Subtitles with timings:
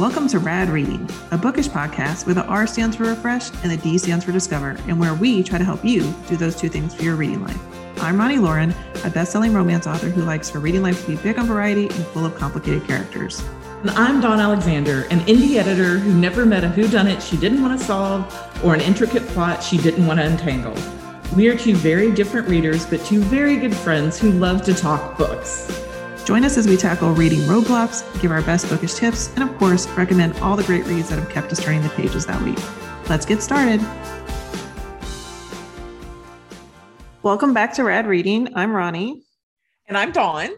[0.00, 3.76] Welcome to Rad Reading, a bookish podcast where the R stands for refresh and the
[3.76, 6.94] D stands for discover, and where we try to help you do those two things
[6.94, 7.60] for your reading life.
[7.98, 8.74] I'm Roni Loren,
[9.04, 12.06] a best-selling romance author who likes her reading life to be big on variety and
[12.06, 13.42] full of complicated characters.
[13.82, 17.78] And I'm Dawn Alexander, an indie editor who never met a whodunit she didn't want
[17.78, 20.74] to solve or an intricate plot she didn't want to untangle.
[21.36, 25.18] We are two very different readers, but two very good friends who love to talk
[25.18, 25.89] books.
[26.24, 29.88] Join us as we tackle reading roadblocks, give our best bookish tips, and of course,
[29.90, 32.58] recommend all the great reads that have kept us turning the pages that week.
[33.08, 33.80] Let's get started.
[37.22, 38.54] Welcome back to Rad Reading.
[38.54, 39.22] I'm Roni.
[39.88, 40.50] And I'm Dawn.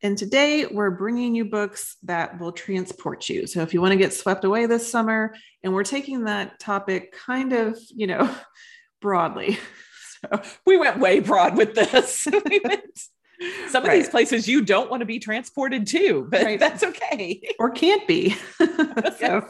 [0.00, 3.46] And today we're bringing you books that will transport you.
[3.46, 7.12] So if you want to get swept away this summer, and we're taking that topic
[7.12, 8.32] kind of, you know,
[9.00, 9.58] broadly.
[10.22, 12.28] So we went way broad with this.
[12.48, 13.02] we went
[13.68, 13.98] some of right.
[13.98, 16.60] these places you don't want to be transported to, but right.
[16.60, 17.40] that's okay.
[17.58, 18.36] Or can't be.
[19.18, 19.46] so,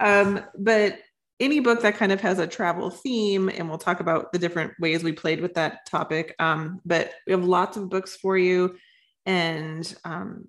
[0.00, 0.98] um, but
[1.40, 4.72] any book that kind of has a travel theme, and we'll talk about the different
[4.80, 6.34] ways we played with that topic.
[6.38, 8.76] Um, but we have lots of books for you.
[9.24, 10.48] And um,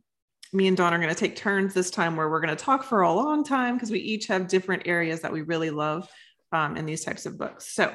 [0.52, 2.83] me and Dawn are going to take turns this time where we're going to talk
[2.83, 6.09] for a long time because we each have different areas that we really love
[6.52, 7.73] um, in these types of books.
[7.73, 7.93] So,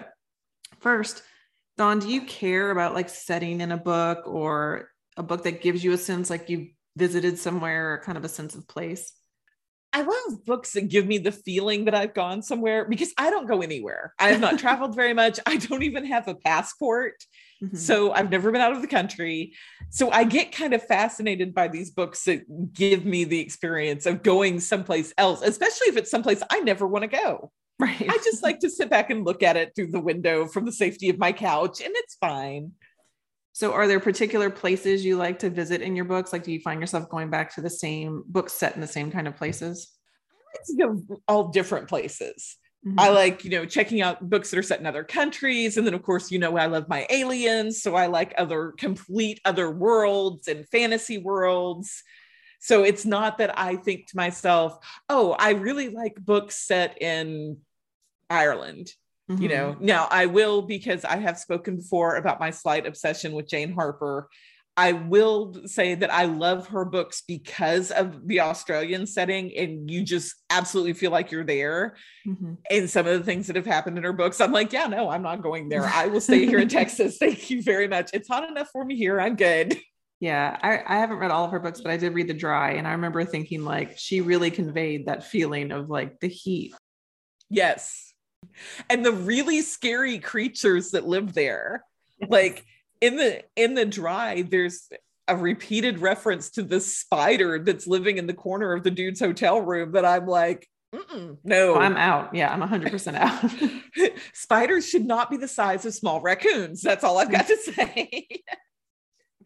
[0.79, 1.23] first,
[1.77, 5.83] Dawn, do you care about like setting in a book or a book that gives
[5.83, 9.12] you a sense like you visited somewhere or kind of a sense of place?
[9.92, 13.47] I love books that give me the feeling that I've gone somewhere because I don't
[13.47, 14.12] go anywhere.
[14.19, 15.39] I have not traveled very much.
[15.47, 17.14] I don't even have a passport.
[17.62, 17.77] Mm-hmm.
[17.77, 19.55] So I've never been out of the country.
[19.91, 24.25] So I get kind of fascinated by these books that give me the experience of
[24.25, 27.52] going someplace else, especially if it's someplace I never want to go.
[27.78, 28.08] Right.
[28.08, 30.72] I just like to sit back and look at it through the window from the
[30.72, 32.72] safety of my couch, and it's fine.
[33.53, 36.33] So, are there particular places you like to visit in your books?
[36.33, 39.11] Like, do you find yourself going back to the same books set in the same
[39.11, 39.92] kind of places?
[40.30, 42.56] I like to go all different places.
[42.86, 43.00] Mm-hmm.
[43.00, 45.77] I like, you know, checking out books that are set in other countries.
[45.77, 47.80] And then, of course, you know, I love my aliens.
[47.83, 52.02] So I like other complete other worlds and fantasy worlds.
[52.64, 54.79] So it's not that I think to myself,
[55.11, 57.58] oh, I really like books set in
[58.30, 58.91] Ireland.
[59.30, 59.42] Mm-hmm.
[59.42, 59.85] You know, mm-hmm.
[59.85, 64.30] now I will because I have spoken before about my slight obsession with Jane Harper.
[64.79, 70.02] I will say that I love her books because of the Australian setting, and you
[70.02, 71.96] just absolutely feel like you're there.
[72.27, 72.55] Mm-hmm.
[72.70, 75.11] And some of the things that have happened in her books, I'm like, yeah, no,
[75.11, 75.85] I'm not going there.
[75.85, 77.19] I will stay here in Texas.
[77.19, 78.08] Thank you very much.
[78.14, 79.20] It's hot enough for me here.
[79.20, 79.79] I'm good.
[80.24, 82.70] Yeah, I, I haven't read all of her books, but I did read The Dry.
[82.77, 86.73] And I remember thinking, like, she really conveyed that feeling of like the heat.
[87.51, 88.14] Yes.
[88.89, 91.84] And the really scary creatures that live there.
[92.27, 92.64] Like
[93.02, 94.89] in the in the dry, there's
[95.29, 99.61] a repeated reference to the spider that's living in the corner of the dude's hotel
[99.61, 100.67] room that I'm like,
[101.45, 102.34] no, oh, I'm out.
[102.34, 104.13] Yeah, I'm 100% out.
[104.33, 106.80] Spiders should not be the size of small raccoons.
[106.80, 108.29] That's all I've got to say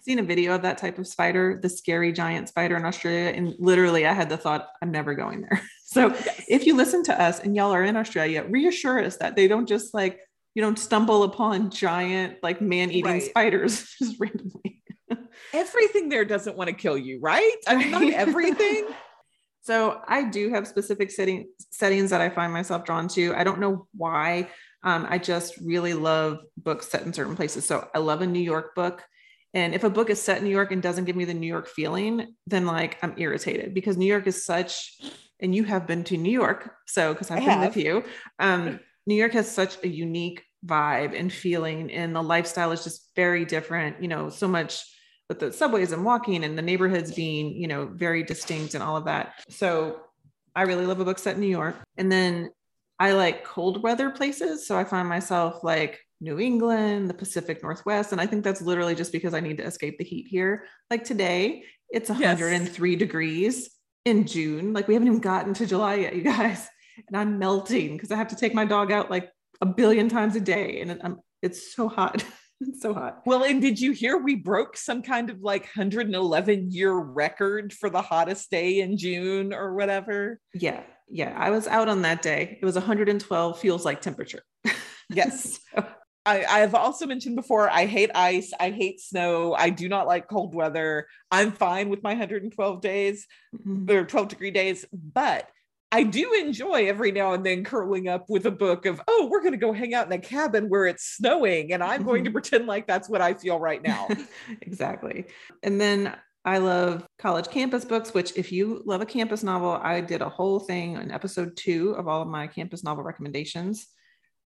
[0.09, 3.31] seen a video of that type of spider, the scary giant spider in Australia.
[3.31, 5.63] And literally, I had the thought, I'm never going there.
[5.91, 6.45] So yes.
[6.49, 9.67] if you listen to us and y'all are in Australia, reassure us that they don't
[9.67, 10.21] just like,
[10.55, 13.23] you don't stumble upon giant, like man eating right.
[13.23, 14.83] spiders just randomly.
[15.55, 17.57] everything there doesn't want to kill you, right?
[17.67, 18.87] I mean, not everything.
[19.63, 23.35] so I do have specific setting, settings that I find myself drawn to.
[23.35, 24.51] I don't know why.
[24.83, 27.65] Um, I just really love books set in certain places.
[27.65, 29.03] So I love a New York book.
[29.55, 31.47] And if a book is set in New York and doesn't give me the New
[31.47, 35.01] York feeling, then like I'm irritated because New York is such,
[35.41, 36.75] and you have been to New York.
[36.87, 37.75] So, because I've I been have.
[37.75, 38.05] with you,
[38.39, 43.11] um, New York has such a unique vibe and feeling, and the lifestyle is just
[43.17, 44.03] very different.
[44.03, 44.85] You know, so much
[45.29, 48.97] with the subways and walking and the neighborhoods being, you know, very distinct and all
[48.97, 49.33] of that.
[49.49, 50.01] So,
[50.55, 51.77] I really love a book set in New York.
[51.97, 52.51] And then
[52.99, 54.67] I like cold weather places.
[54.67, 58.13] So I find myself like New England, the Pacific Northwest.
[58.13, 60.65] And I think that's literally just because I need to escape the heat here.
[60.91, 62.99] Like today, it's 103 yes.
[62.99, 63.71] degrees
[64.05, 64.73] in June.
[64.73, 66.67] Like we haven't even gotten to July yet, you guys.
[67.07, 69.31] And I'm melting because I have to take my dog out like
[69.61, 70.81] a billion times a day.
[70.81, 72.25] And I'm, um, it's so hot.
[72.61, 73.23] it's so hot.
[73.25, 77.89] Well, and did you hear we broke some kind of like 111 year record for
[77.89, 80.41] the hottest day in June or whatever?
[80.55, 80.83] Yeah.
[81.09, 81.33] Yeah.
[81.39, 82.59] I was out on that day.
[82.61, 84.43] It was 112 feels like temperature.
[85.11, 85.59] Yes.
[85.75, 85.87] so,
[86.29, 88.53] I, have also mentioned before, I hate ice.
[88.59, 89.55] I hate snow.
[89.55, 91.07] I do not like cold weather.
[91.31, 93.91] I'm fine with my 112 days mm-hmm.
[93.91, 95.49] or 12 degree days, but
[95.91, 99.41] I do enjoy every now and then curling up with a book of, oh, we're
[99.41, 101.73] going to go hang out in a cabin where it's snowing.
[101.73, 102.35] And I'm going to mm-hmm.
[102.35, 104.09] pretend like that's what I feel right now.
[104.63, 105.27] exactly.
[105.63, 106.15] And then
[106.45, 110.29] I love college campus books, which, if you love a campus novel, I did a
[110.29, 113.87] whole thing in episode two of all of my campus novel recommendations.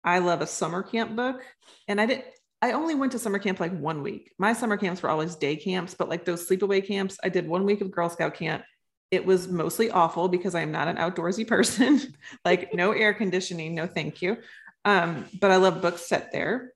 [0.04, 1.44] I love a summer camp book.
[1.88, 2.26] And I didn't,
[2.62, 4.34] I only went to summer camp like one week.
[4.38, 7.66] My summer camps were always day camps, but like those sleepaway camps, I did one
[7.66, 8.64] week of Girl Scout camp.
[9.12, 12.14] It was mostly awful because I am not an outdoorsy person.
[12.46, 14.38] like no air conditioning, no thank you.
[14.86, 16.74] Um, but I love books set there.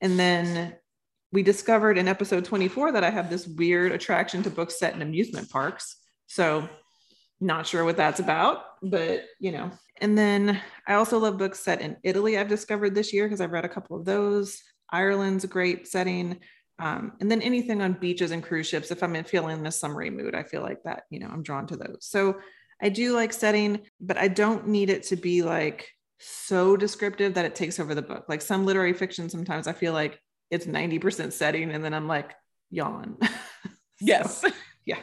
[0.00, 0.76] And then
[1.32, 5.02] we discovered in episode 24 that I have this weird attraction to books set in
[5.02, 5.96] amusement parks.
[6.26, 6.68] So
[7.42, 9.70] not sure what that's about, but you know.
[10.00, 12.38] And then I also love books set in Italy.
[12.38, 14.62] I've discovered this year because I've read a couple of those.
[14.90, 16.40] Ireland's a great setting.
[16.78, 20.34] Um, and then anything on beaches and cruise ships, if I'm feeling this summery mood,
[20.34, 21.98] I feel like that, you know, I'm drawn to those.
[22.00, 22.38] So
[22.80, 27.44] I do like setting, but I don't need it to be like so descriptive that
[27.44, 28.24] it takes over the book.
[28.28, 30.18] Like some literary fiction, sometimes I feel like
[30.50, 32.32] it's 90% setting and then I'm like,
[32.70, 33.16] yawn.
[33.22, 33.28] so,
[34.00, 34.44] yes.
[34.84, 34.98] Yeah.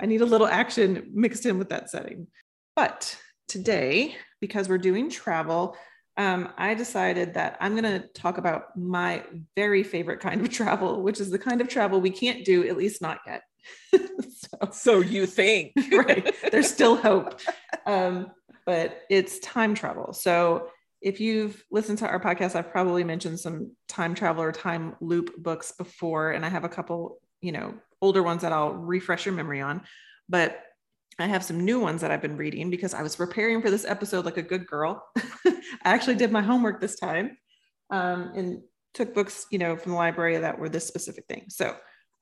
[0.00, 2.26] I need a little action mixed in with that setting.
[2.74, 3.16] But
[3.48, 5.76] today, because we're doing travel,
[6.16, 9.22] um, I decided that I'm going to talk about my
[9.54, 12.76] very favorite kind of travel, which is the kind of travel we can't do, at
[12.76, 13.42] least not yet.
[13.92, 16.34] so, so, you think, right?
[16.50, 17.40] There's still hope.
[17.84, 18.30] Um,
[18.64, 20.12] but it's time travel.
[20.12, 20.68] So
[21.00, 25.36] if you've listened to our podcast, I've probably mentioned some time travel or time loop
[25.36, 27.74] books before, and I have a couple, you know,
[28.06, 29.82] older ones that I'll refresh your memory on.
[30.28, 30.62] But
[31.18, 33.84] I have some new ones that I've been reading because I was preparing for this
[33.84, 35.02] episode like a good girl.
[35.46, 37.36] I actually did my homework this time
[37.90, 38.62] um, and
[38.94, 41.46] took books, you know, from the library that were this specific thing.
[41.48, 41.74] So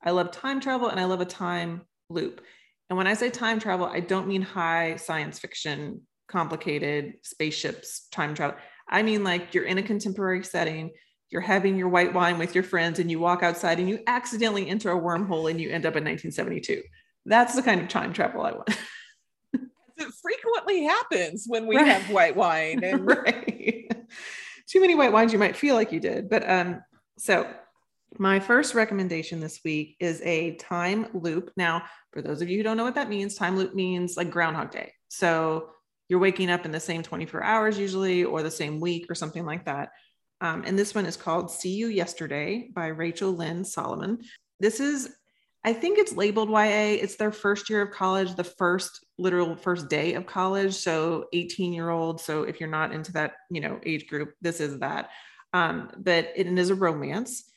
[0.03, 2.41] I love time travel and I love a time loop.
[2.89, 8.33] And when I say time travel, I don't mean high science fiction, complicated spaceships, time
[8.33, 8.57] travel.
[8.89, 10.91] I mean, like you're in a contemporary setting,
[11.35, 14.67] you're having your white wine with your friends, and you walk outside and you accidentally
[14.67, 16.81] enter a wormhole and you end up in 1972
[17.25, 18.69] that's the kind of time travel I want.
[19.53, 21.87] it frequently happens when we right.
[21.87, 23.91] have white wine and right.
[24.67, 26.29] Too many white wines, you might feel like you did.
[26.29, 26.83] But um,
[27.17, 27.47] so
[28.17, 31.51] my first recommendation this week is a time loop.
[31.57, 34.31] Now, for those of you who don't know what that means, time loop means like
[34.31, 34.93] Groundhog Day.
[35.09, 35.69] So
[36.07, 39.45] you're waking up in the same 24 hours usually, or the same week, or something
[39.45, 39.89] like that.
[40.41, 44.19] Um, and this one is called See You Yesterday by Rachel Lynn Solomon.
[44.59, 45.15] This is
[45.65, 46.99] I think it's labeled YA.
[47.01, 50.75] It's their first year of college, the first literal first day of college.
[50.75, 52.21] So 18 year old.
[52.21, 55.09] So if you're not into that, you know, age group, this is that.
[55.53, 57.49] Um, but it is a romance.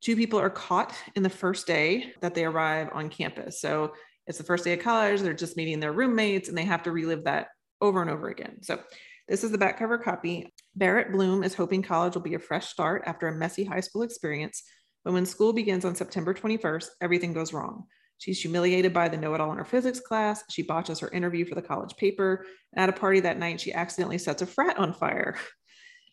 [0.00, 3.60] Two people are caught in the first day that they arrive on campus.
[3.60, 3.92] So
[4.26, 5.20] it's the first day of college.
[5.20, 7.48] They're just meeting their roommates and they have to relive that
[7.82, 8.62] over and over again.
[8.62, 8.80] So
[9.28, 10.54] this is the back cover copy.
[10.74, 14.02] Barrett Bloom is hoping college will be a fresh start after a messy high school
[14.02, 14.62] experience
[15.04, 17.84] but when school begins on September 21st, everything goes wrong.
[18.18, 20.44] She's humiliated by the know it all in her physics class.
[20.48, 22.46] She botches her interview for the college paper.
[22.72, 25.36] And at a party that night, she accidentally sets a frat on fire.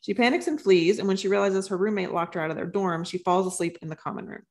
[0.01, 0.97] She panics and flees.
[0.97, 3.77] And when she realizes her roommate locked her out of their dorm, she falls asleep
[3.81, 4.43] in the common room.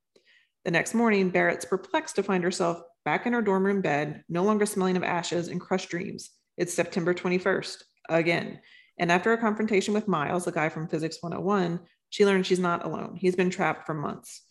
[0.66, 4.44] The next morning, Barrett's perplexed to find herself back in her dorm room bed, no
[4.44, 6.32] longer smelling of ashes and crushed dreams.
[6.58, 7.76] It's September 21st,
[8.10, 8.60] again.
[8.98, 11.80] And after a confrontation with Miles, the guy from Physics 101,
[12.10, 13.16] she learns she's not alone.
[13.16, 14.42] He's been trapped for months.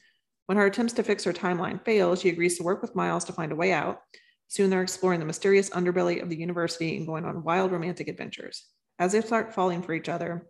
[0.45, 3.33] When her attempts to fix her timeline fail, she agrees to work with Miles to
[3.33, 3.99] find a way out.
[4.47, 8.65] Soon they're exploring the mysterious underbelly of the university and going on wild romantic adventures.
[8.98, 10.48] As they start falling for each other,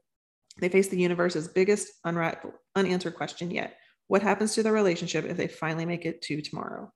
[0.59, 3.75] they face the universe's biggest unanswered question yet.
[4.07, 6.91] What happens to their relationship if they finally make it to tomorrow?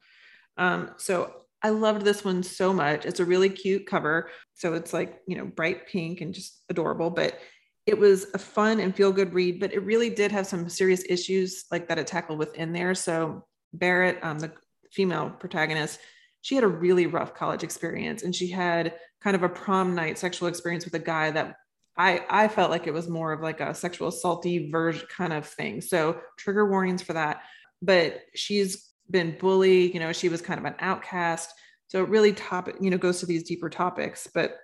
[0.57, 3.05] Um, so I loved this one so much.
[3.05, 4.29] It's a really cute cover.
[4.55, 7.37] So it's like, you know, bright pink and just adorable, but
[7.85, 11.03] it was a fun and feel good read, but it really did have some serious
[11.07, 12.95] issues like that it tackled within there.
[12.95, 14.51] So Barrett, um, the
[14.91, 15.99] female protagonist,
[16.41, 20.17] she had a really rough college experience and she had kind of a prom night
[20.17, 21.55] sexual experience with a guy that
[21.97, 25.45] I, I felt like it was more of like a sexual assaulty version kind of
[25.47, 25.81] thing.
[25.81, 27.41] So trigger warnings for that.
[27.81, 31.53] But she's been bullied, you know, she was kind of an outcast.
[31.87, 34.27] So it really topic, you know, goes to these deeper topics.
[34.33, 34.55] But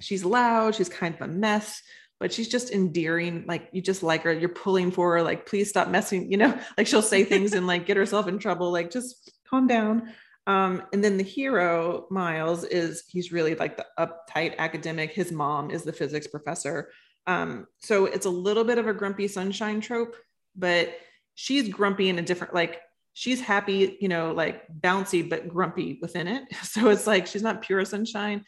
[0.00, 1.82] she's loud, she's kind of a mess
[2.22, 3.44] but she's just endearing.
[3.48, 4.32] Like you just like her.
[4.32, 5.22] You're pulling for her.
[5.24, 6.30] Like please stop messing.
[6.30, 8.70] You know, like she'll say things and like get herself in trouble.
[8.70, 10.12] Like just calm down.
[10.46, 15.10] Um, and then the hero Miles is he's really like the uptight academic.
[15.10, 16.90] His mom is the physics professor.
[17.26, 20.14] Um, so it's a little bit of a grumpy sunshine trope,
[20.54, 20.94] but
[21.34, 22.80] she's grumpy in a different like
[23.14, 26.44] she's happy, you know, like bouncy but grumpy within it.
[26.62, 28.44] So it's like she's not pure sunshine.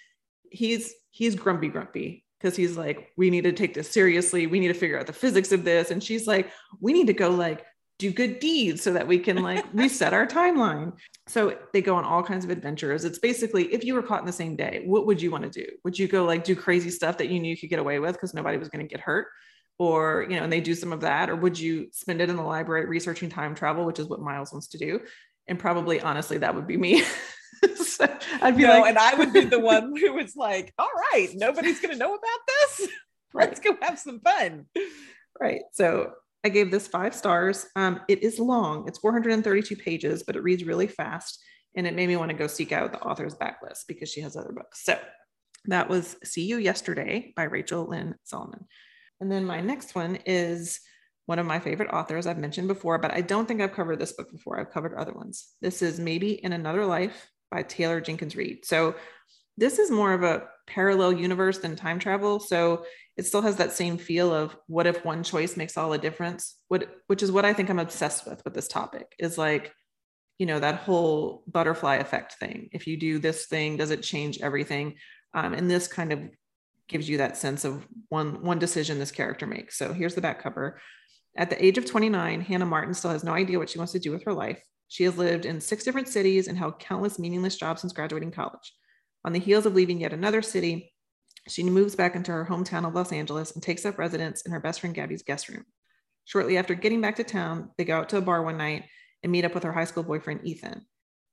[0.51, 4.47] He's he's grumpy grumpy because he's like, we need to take this seriously.
[4.47, 5.91] We need to figure out the physics of this.
[5.91, 7.65] And she's like, we need to go like
[7.99, 10.93] do good deeds so that we can like reset our timeline.
[11.27, 13.05] So they go on all kinds of adventures.
[13.05, 15.51] It's basically if you were caught in the same day, what would you want to
[15.51, 15.67] do?
[15.85, 18.13] Would you go like do crazy stuff that you knew you could get away with
[18.13, 19.29] because nobody was going to get hurt?
[19.79, 22.37] Or, you know, and they do some of that, or would you spend it in
[22.37, 25.01] the library researching time travel, which is what Miles wants to do?
[25.49, 27.03] And probably honestly, that would be me.
[27.77, 28.07] so
[28.41, 31.29] I'd be no, like, and I would be the one who was like, all right,
[31.35, 32.89] nobody's gonna know about this.
[33.37, 33.49] Right.
[33.49, 34.67] Let's go have some fun.
[35.41, 35.63] Right.
[35.73, 36.13] So
[36.45, 37.67] I gave this five stars.
[37.75, 41.43] Um, it is long, it's 432 pages, but it reads really fast.
[41.75, 44.37] And it made me want to go seek out the author's backlist because she has
[44.37, 44.85] other books.
[44.85, 44.97] So
[45.65, 48.67] that was See You Yesterday by Rachel Lynn Solomon.
[49.25, 50.81] And then my next one is
[51.25, 54.13] one of my favorite authors I've mentioned before, but I don't think I've covered this
[54.13, 54.61] book before.
[54.61, 55.49] I've covered other ones.
[55.63, 58.67] This is Maybe in Another Life by Taylor Jenkins Reid.
[58.67, 58.97] So
[59.57, 62.39] this is more of a parallel universe than time travel.
[62.39, 62.85] So
[63.17, 66.57] it still has that same feel of what if one choice makes all the difference
[66.69, 69.73] what which is what i think i'm obsessed with with this topic is like
[70.39, 74.41] you know that whole butterfly effect thing if you do this thing does it change
[74.41, 74.97] everything
[75.33, 76.19] um, and this kind of
[76.89, 80.43] gives you that sense of one one decision this character makes so here's the back
[80.43, 80.81] cover
[81.37, 83.99] at the age of 29 hannah martin still has no idea what she wants to
[83.99, 87.57] do with her life she has lived in six different cities and held countless meaningless
[87.57, 88.73] jobs since graduating college
[89.25, 90.95] on the heels of leaving yet another city
[91.49, 94.61] she moves back into her hometown of Los Angeles and takes up residence in her
[94.61, 95.65] best friend Gabby's guest room.
[96.25, 98.85] Shortly after getting back to town, they go out to a bar one night
[99.23, 100.87] and meet up with her high school boyfriend, Ethan.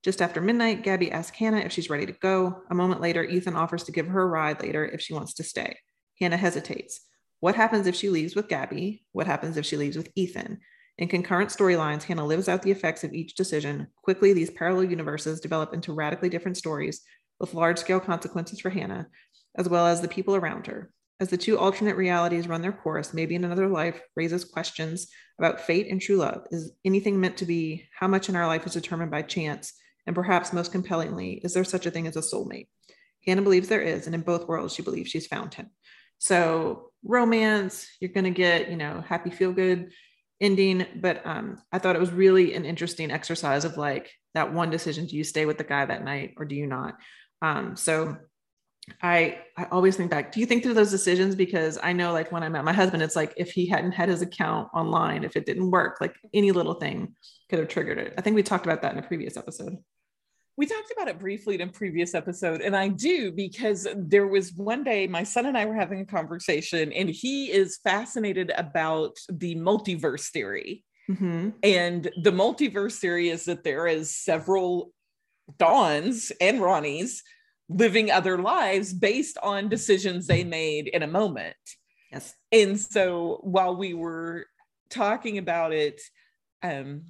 [0.04, 2.64] Just after midnight, Gabby asks Hannah if she's ready to go.
[2.70, 5.44] A moment later, Ethan offers to give her a ride later if she wants to
[5.44, 5.78] stay.
[6.20, 7.02] Hannah hesitates.
[7.40, 9.06] What happens if she leaves with Gabby?
[9.12, 10.60] What happens if she leaves with Ethan?
[10.98, 13.88] In concurrent storylines, Hannah lives out the effects of each decision.
[14.04, 17.02] Quickly, these parallel universes develop into radically different stories
[17.40, 19.08] with large scale consequences for Hannah,
[19.56, 20.92] as well as the people around her.
[21.20, 25.62] As the two alternate realities run their course, maybe in another life raises questions about
[25.62, 26.46] fate and true love.
[26.50, 27.88] Is anything meant to be?
[28.00, 29.74] How much in our life is determined by chance?
[30.08, 32.68] And perhaps most compellingly, is there such a thing as a soulmate?
[33.26, 35.70] Hannah believes there is, and in both worlds, she believes she's found him.
[36.18, 39.92] So, romance, you're going to get, you know, happy, feel good
[40.40, 40.86] ending.
[40.96, 45.06] But um, I thought it was really an interesting exercise of like that one decision
[45.06, 46.98] do you stay with the guy that night or do you not?
[47.42, 48.18] Um, so,
[49.02, 50.32] I I always think back.
[50.32, 51.36] Do you think through those decisions?
[51.36, 54.10] Because I know, like when I met my husband, it's like if he hadn't had
[54.10, 57.16] his account online, if it didn't work, like any little thing
[57.50, 58.14] could have triggered it.
[58.18, 59.78] I think we talked about that in a previous episode.
[60.58, 64.54] We talked about it briefly in a previous episode, and I do because there was
[64.54, 69.18] one day my son and I were having a conversation, and he is fascinated about
[69.30, 70.84] the multiverse theory.
[71.10, 71.50] Mm-hmm.
[71.64, 74.92] And the multiverse theory is that there is several
[75.58, 77.22] Dawns and Ronis
[77.72, 81.56] living other lives based on decisions they made in a moment.
[82.12, 82.34] Yes.
[82.52, 84.46] And so while we were
[84.90, 86.02] talking about it,
[86.62, 87.04] um,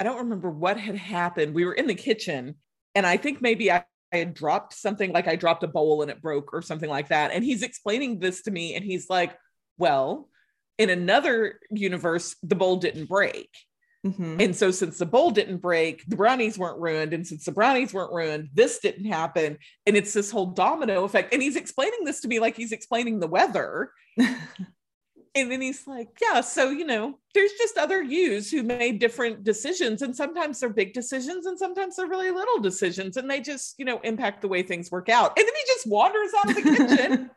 [0.00, 1.54] I don't remember what had happened.
[1.54, 2.56] We were in the kitchen,
[2.94, 6.10] and I think maybe I, I had dropped something like I dropped a bowl and
[6.10, 7.32] it broke or something like that.
[7.32, 9.36] And he's explaining this to me, and he's like,
[9.78, 10.28] Well,
[10.78, 13.50] in another universe, the bowl didn't break.
[14.06, 14.40] Mm-hmm.
[14.40, 17.12] And so, since the bowl didn't break, the brownies weren't ruined.
[17.12, 19.58] And since the brownies weren't ruined, this didn't happen.
[19.86, 21.32] And it's this whole domino effect.
[21.32, 23.90] And he's explaining this to me like he's explaining the weather.
[24.16, 24.38] and
[25.34, 30.02] then he's like, Yeah, so, you know, there's just other yous who made different decisions.
[30.02, 33.16] And sometimes they're big decisions and sometimes they're really little decisions.
[33.16, 35.36] And they just, you know, impact the way things work out.
[35.36, 37.30] And then he just wanders out of the kitchen.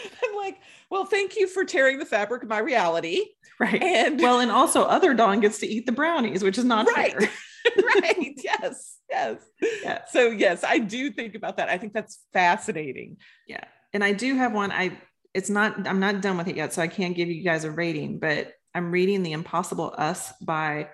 [0.24, 0.58] I'm like,
[0.90, 3.24] well, thank you for tearing the fabric of my reality.
[3.58, 3.82] Right.
[3.82, 7.12] And well, and also other Dawn gets to eat the brownies, which is not right.
[7.12, 7.30] fair.
[7.96, 8.34] right.
[8.42, 8.98] Yes.
[9.10, 9.38] Yes.
[9.82, 10.04] Yeah.
[10.10, 11.68] So yes, I do think about that.
[11.68, 13.18] I think that's fascinating.
[13.46, 13.64] Yeah.
[13.92, 14.72] And I do have one.
[14.72, 14.98] I
[15.34, 17.70] it's not, I'm not done with it yet, so I can't give you guys a
[17.70, 20.88] rating, but I'm reading The Impossible Us by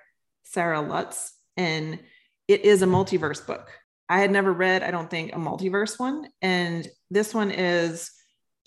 [0.44, 1.30] Sarah Lotz.
[1.56, 1.98] And
[2.46, 3.70] it is a multiverse book.
[4.08, 6.28] I had never read, I don't think, a multiverse one.
[6.40, 8.10] And this one is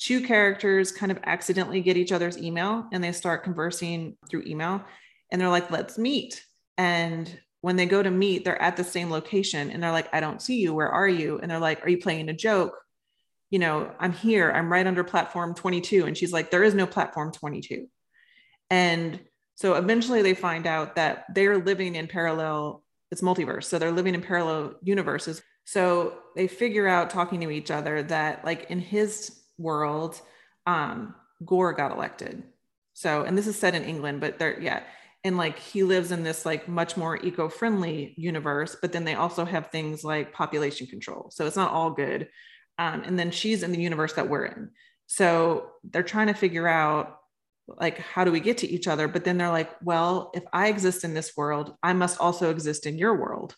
[0.02, 4.84] two characters kind of accidentally get each other's email and they start conversing through email.
[5.32, 6.44] And they're like let's meet.
[6.78, 10.20] And when they go to meet they're at the same location and they're like i
[10.20, 10.74] don't see you.
[10.74, 11.40] Where are you?
[11.40, 12.74] And they're like are you playing a joke?
[13.52, 14.52] You know i'm here.
[14.52, 17.88] I'm right under platform 22 and she's like there is no platform 22
[18.72, 19.20] and
[19.54, 23.66] so eventually they find out that they're living in parallel it's multiverse.
[23.66, 25.44] So they're living in parallel universes.
[25.66, 30.20] So they figure out talking to each other that like in his world,
[30.66, 31.16] um,
[31.46, 32.44] Gore got elected.
[32.94, 34.84] So, and this is set in England, but there, yeah.
[35.24, 39.46] And like he lives in this like much more eco-friendly universe, but then they also
[39.46, 41.30] have things like population control.
[41.32, 42.28] So it's not all good.
[42.78, 44.72] Um, and then she's in the universe that we're in.
[45.08, 47.18] So they're trying to figure out
[47.68, 50.68] like how do we get to each other but then they're like well if i
[50.68, 53.56] exist in this world i must also exist in your world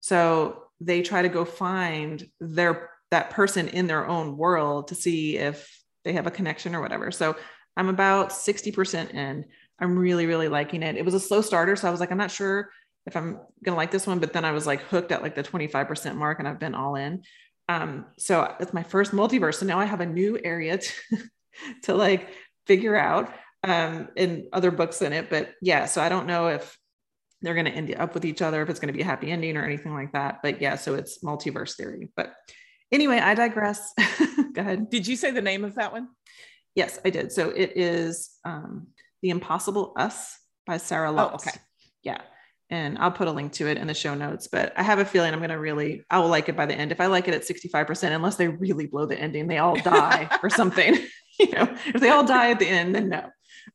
[0.00, 5.38] so they try to go find their that person in their own world to see
[5.38, 5.70] if
[6.04, 7.36] they have a connection or whatever so
[7.76, 9.44] i'm about 60% in
[9.78, 12.18] i'm really really liking it it was a slow starter so i was like i'm
[12.18, 12.70] not sure
[13.06, 15.42] if i'm gonna like this one but then i was like hooked at like the
[15.42, 17.22] 25% mark and i've been all in
[17.68, 20.90] um so it's my first multiverse so now i have a new area to,
[21.82, 22.28] to like
[22.66, 23.32] figure out
[23.64, 25.30] um, in other books in it.
[25.30, 26.76] But yeah, so I don't know if
[27.40, 29.30] they're going to end up with each other, if it's going to be a happy
[29.30, 30.40] ending or anything like that.
[30.42, 32.10] But yeah, so it's multiverse theory.
[32.16, 32.32] But
[32.92, 33.92] anyway, I digress.
[34.52, 34.90] Go ahead.
[34.90, 36.08] Did you say the name of that one?
[36.74, 37.32] Yes, I did.
[37.32, 38.88] So it is um,
[39.22, 41.30] The Impossible Us by Sarah Lotz.
[41.32, 41.58] Oh, okay.
[42.02, 42.20] Yeah.
[42.70, 45.04] And I'll put a link to it in the show notes, but I have a
[45.04, 46.90] feeling I'm going to really, I will like it by the end.
[46.90, 50.28] If I like it at 65%, unless they really blow the ending, they all die
[50.42, 50.94] or something.
[51.38, 53.28] you know, if they all die at the end, then no.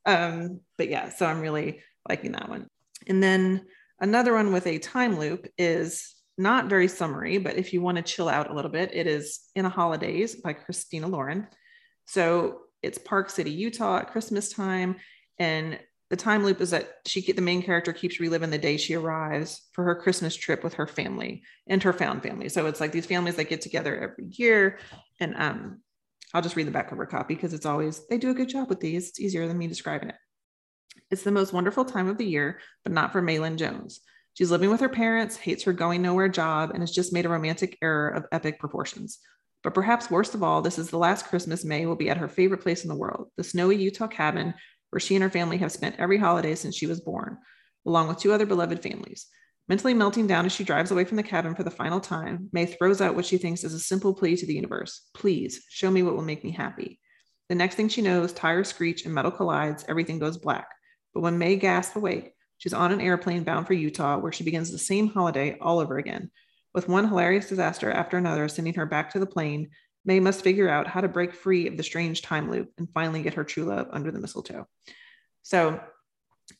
[0.04, 2.66] Um, but yeah, so I'm really liking that one.
[3.06, 3.66] And then
[4.00, 8.02] another one with a time loop is not very summary, but if you want to
[8.02, 11.48] chill out a little bit, it is In a Holidaze by Christina Lauren.
[12.06, 14.96] So it's Park City, Utah at Christmas time.
[15.38, 15.78] And
[16.10, 19.68] the time loop is that she the main character keeps reliving the day she arrives
[19.72, 22.48] for her Christmas trip with her family and her found family.
[22.48, 24.78] So it's like these families that get together every year.
[25.20, 25.80] And um,
[26.32, 28.68] I'll just read the back cover copy because it's always, they do a good job
[28.68, 29.10] with these.
[29.10, 30.16] It's easier than me describing it.
[31.10, 34.00] It's the most wonderful time of the year, but not for Maelyn Jones.
[34.38, 37.28] She's living with her parents, hates her going nowhere job, and has just made a
[37.28, 39.18] romantic error of epic proportions.
[39.64, 42.28] But perhaps worst of all, this is the last Christmas Mae will be at her
[42.28, 44.54] favorite place in the world, the snowy Utah cabin
[44.90, 47.36] where she and her family have spent every holiday since she was born,
[47.84, 49.26] along with two other beloved families.
[49.66, 52.66] Mentally melting down as she drives away from the cabin for the final time, Mae
[52.66, 56.04] throws out what she thinks is a simple plea to the universe Please show me
[56.04, 57.00] what will make me happy.
[57.48, 60.68] The next thing she knows, tires screech and metal collides, everything goes black.
[61.12, 64.70] But when Mae gasps awake, she's on an airplane bound for Utah, where she begins
[64.70, 66.30] the same holiday all over again.
[66.74, 69.70] With one hilarious disaster after another sending her back to the plane,
[70.04, 73.22] Mae must figure out how to break free of the strange time loop and finally
[73.22, 74.66] get her true love under the mistletoe.
[75.42, 75.80] So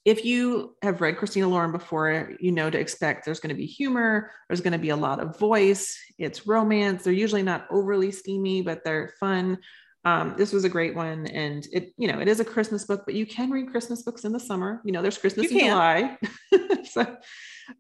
[0.04, 3.66] if you have read Christina Lauren before, you know to expect there's going to be
[3.66, 7.04] humor, there's going to be a lot of voice, it's romance.
[7.04, 9.58] They're usually not overly steamy, but they're fun.
[10.04, 13.02] Um, this was a great one, and it you know it is a Christmas book,
[13.04, 14.80] but you can read Christmas books in the summer.
[14.84, 16.16] You know, there's Christmas in July,
[16.90, 17.16] so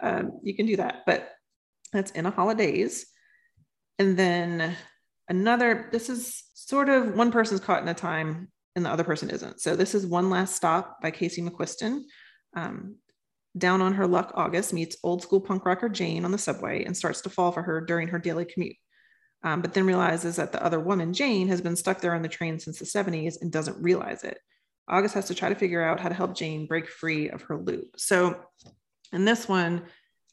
[0.00, 1.02] um, you can do that.
[1.06, 1.30] But
[1.92, 3.04] that's in a Holidaze,
[3.98, 4.76] and then
[5.28, 5.88] another.
[5.92, 9.60] This is sort of one person's caught in a time and the other person isn't.
[9.60, 12.02] So this is One Last Stop by Casey McQuiston.
[12.56, 12.96] Um,
[13.56, 16.96] down on her luck, August meets old school punk rocker Jane on the subway and
[16.96, 18.76] starts to fall for her during her daily commute.
[19.44, 22.28] Um, but then realizes that the other woman, Jane, has been stuck there on the
[22.28, 24.38] train since the 70s and doesn't realize it.
[24.88, 27.56] August has to try to figure out how to help Jane break free of her
[27.58, 27.94] loop.
[27.96, 28.40] So
[29.12, 29.84] in this one,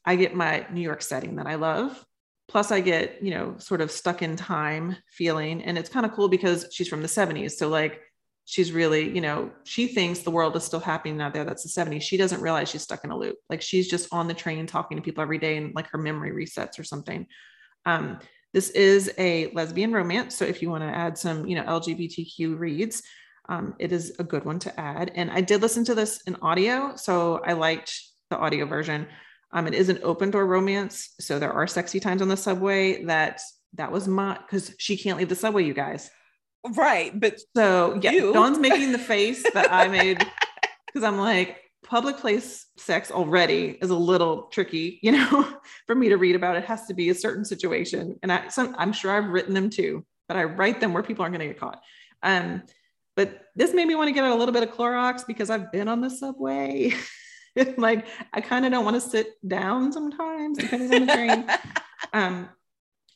[0.04, 2.04] I get my New York setting that I love.
[2.48, 5.62] Plus, I get, you know, sort of stuck in time feeling.
[5.62, 7.52] And it's kind of cool because she's from the 70s.
[7.52, 8.00] So, like,
[8.46, 11.44] she's really, you know, she thinks the world is still happening out there.
[11.44, 12.02] That's the 70s.
[12.02, 13.36] She doesn't realize she's stuck in a loop.
[13.50, 16.30] Like she's just on the train talking to people every day and like her memory
[16.30, 17.26] resets or something.
[17.84, 18.20] Um,
[18.56, 20.34] this is a lesbian romance.
[20.34, 23.02] So if you want to add some, you know, LGBTQ reads,
[23.50, 25.12] um, it is a good one to add.
[25.14, 26.96] And I did listen to this in audio.
[26.96, 27.92] So I liked
[28.30, 29.08] the audio version.
[29.52, 31.10] Um, it is an open door romance.
[31.20, 33.42] So there are sexy times on the subway that
[33.74, 36.10] that was my, because she can't leave the subway, you guys.
[36.66, 37.12] Right.
[37.20, 38.32] But so yeah, you.
[38.32, 40.26] Dawn's making the face that I made
[40.86, 46.08] because I'm like, public place sex already is a little tricky, you know, for me
[46.08, 46.56] to read about.
[46.56, 48.18] It has to be a certain situation.
[48.22, 51.22] And I some, I'm sure I've written them too, but I write them where people
[51.22, 51.80] aren't going to get caught.
[52.22, 52.62] Um,
[53.14, 55.88] but this made me want to get a little bit of Clorox because I've been
[55.88, 56.92] on the subway.
[57.76, 61.46] like I kind of don't want to sit down sometimes, depending on the train.
[62.12, 62.48] um,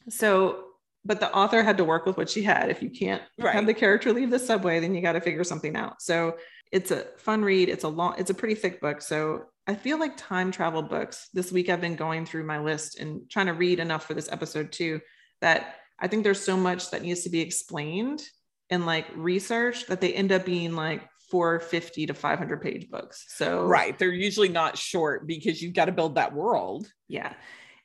[0.09, 0.65] so
[1.05, 2.69] but the author had to work with what she had.
[2.69, 3.55] If you can't right.
[3.55, 6.03] have the character leave the subway, then you got to figure something out.
[6.03, 6.37] So
[6.73, 7.69] it's a fun read.
[7.69, 9.03] It's a long, it's a pretty thick book.
[9.03, 12.99] So I feel like time travel books this week, I've been going through my list
[12.99, 15.01] and trying to read enough for this episode too,
[15.41, 18.23] that I think there's so much that needs to be explained
[18.71, 23.25] and like research that they end up being like 450 to 500 page books.
[23.29, 23.99] So, right.
[23.99, 26.87] They're usually not short because you've got to build that world.
[27.09, 27.33] Yeah.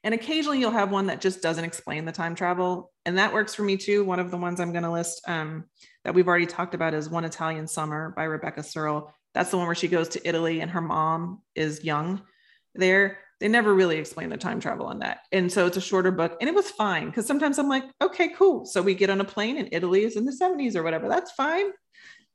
[0.04, 2.92] And occasionally you'll have one that just doesn't explain the time travel.
[3.06, 4.04] And that works for me too.
[4.04, 5.66] One of the ones I'm going to list um,
[6.06, 9.14] that we've already talked about is One Italian Summer by Rebecca Serle.
[9.34, 12.22] That's the one where she goes to Italy and her mom is young
[12.76, 13.18] there.
[13.40, 15.22] They never really explain the time travel on that.
[15.32, 16.38] And so it's a shorter book.
[16.40, 18.66] And it was fine because sometimes I'm like, okay, cool.
[18.66, 21.10] So we get on a plane and Italy is in the 70s or whatever.
[21.10, 21.72] That's fine.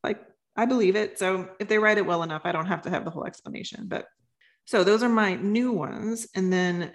[0.04, 0.20] Like
[0.56, 1.18] I believe it.
[1.18, 3.86] So if they write it well enough, I don't have to have the whole explanation.
[3.86, 4.06] But
[4.66, 6.26] so those are my new ones.
[6.34, 6.92] And then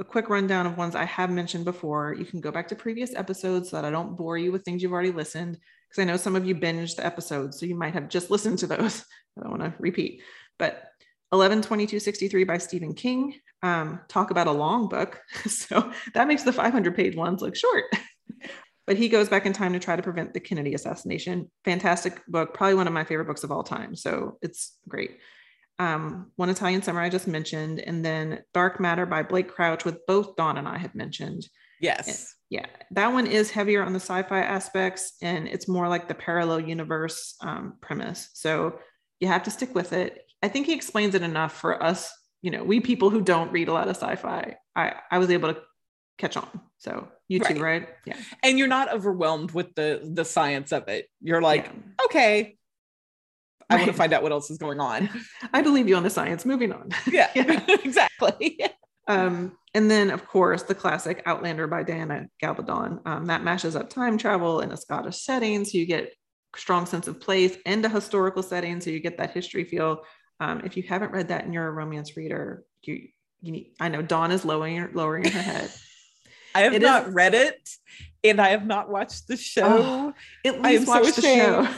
[0.00, 2.14] a quick rundown of ones I have mentioned before.
[2.14, 4.82] You can go back to previous episodes so that I don't bore you with things
[4.82, 7.94] you've already listened, because I know some of you binged the episodes, so you might
[7.94, 9.04] have just listened to those.
[9.38, 10.22] I don't want to repeat.
[10.58, 10.84] But
[11.32, 13.34] 11/22/63 by Stephen King.
[13.62, 15.20] Um, talk about a long book.
[15.48, 17.84] So that makes the 500 page ones look short.
[18.86, 21.50] but he goes back in time to try to prevent the Kennedy assassination.
[21.64, 23.94] Fantastic book, probably one of my favorite books of all time.
[23.94, 25.18] So it's great
[25.78, 30.04] um, One Italian Summer I just mentioned, and then Dark Matter by Blake Crouch, with
[30.06, 31.46] both Dawn and I had mentioned.
[31.80, 32.34] Yes.
[32.50, 36.60] Yeah, that one is heavier on the sci-fi aspects, and it's more like the parallel
[36.60, 38.30] universe um, premise.
[38.32, 38.78] So
[39.20, 40.24] you have to stick with it.
[40.42, 42.10] I think he explains it enough for us.
[42.40, 44.56] You know, we people who don't read a lot of sci-fi.
[44.74, 45.60] I I was able to
[46.16, 46.48] catch on.
[46.78, 47.82] So you too, right?
[47.82, 47.88] right?
[48.06, 48.16] Yeah.
[48.42, 51.08] And you're not overwhelmed with the the science of it.
[51.20, 52.04] You're like, yeah.
[52.06, 52.58] okay,
[53.70, 55.08] I want to find out what else is going on.
[55.52, 56.44] I believe you on the science.
[56.44, 56.90] Moving on.
[57.10, 57.64] Yeah, yeah.
[57.68, 58.60] exactly.
[59.08, 63.00] Um, and then, of course, the classic Outlander by Diana Gabaldon.
[63.06, 66.12] Um, that mashes up time travel in a Scottish setting, so you get
[66.56, 70.02] strong sense of place and a historical setting, so you get that history feel.
[70.40, 73.08] Um, if you haven't read that and you're a romance reader, you
[73.40, 73.72] you need.
[73.80, 75.70] I know Dawn is lowering lowering her head.
[76.54, 77.68] I have it not is, read it,
[78.24, 79.64] and I have not watched the show.
[79.64, 81.68] Oh, at least watch so the show.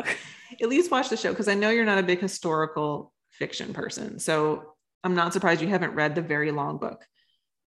[0.62, 4.18] at least watch the show because I know you're not a big historical fiction person.
[4.18, 7.04] So I'm not surprised you haven't read the very long book.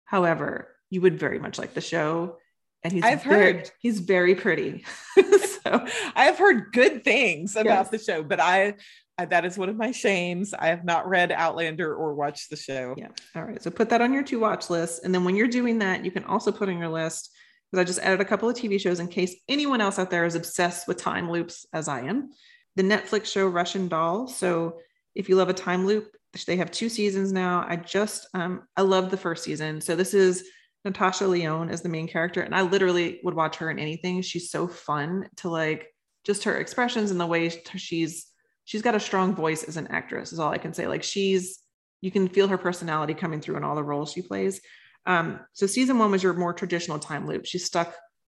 [0.05, 2.37] However, you would very much like the show.
[2.83, 4.85] And he's I've very, heard he's very pretty.
[5.63, 7.89] so I've heard good things about yes.
[7.89, 8.75] the show, but I,
[9.17, 10.53] I that is one of my shames.
[10.53, 12.95] I have not read Outlander or watched the show.
[12.97, 13.09] Yeah.
[13.35, 13.61] All right.
[13.61, 15.03] So put that on your to watch list.
[15.03, 17.31] And then when you're doing that, you can also put on your list
[17.69, 20.25] because I just added a couple of TV shows in case anyone else out there
[20.25, 22.31] is obsessed with time loops as I am
[22.75, 24.27] the Netflix show Russian Doll.
[24.27, 24.79] So
[25.13, 26.15] if you love a time loop,
[26.45, 27.65] they have two seasons now.
[27.67, 29.81] I just um, I love the first season.
[29.81, 30.43] So this is
[30.85, 34.21] Natasha Lyonne as the main character, and I literally would watch her in anything.
[34.21, 35.87] She's so fun to like
[36.25, 38.27] just her expressions and the way she's
[38.65, 40.87] she's got a strong voice as an actress is all I can say.
[40.87, 41.59] Like she's
[42.01, 44.61] you can feel her personality coming through in all the roles she plays.
[45.05, 47.45] Um, so season one was your more traditional time loop.
[47.45, 47.95] She's stuck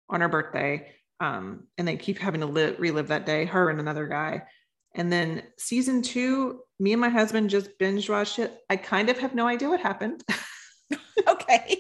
[0.10, 3.80] on her birthday um, and they keep having to li- relive that day, her and
[3.80, 4.44] another guy.
[4.96, 8.58] And then season two, me and my husband just binge watched it.
[8.68, 10.24] I kind of have no idea what happened.
[11.28, 11.78] okay.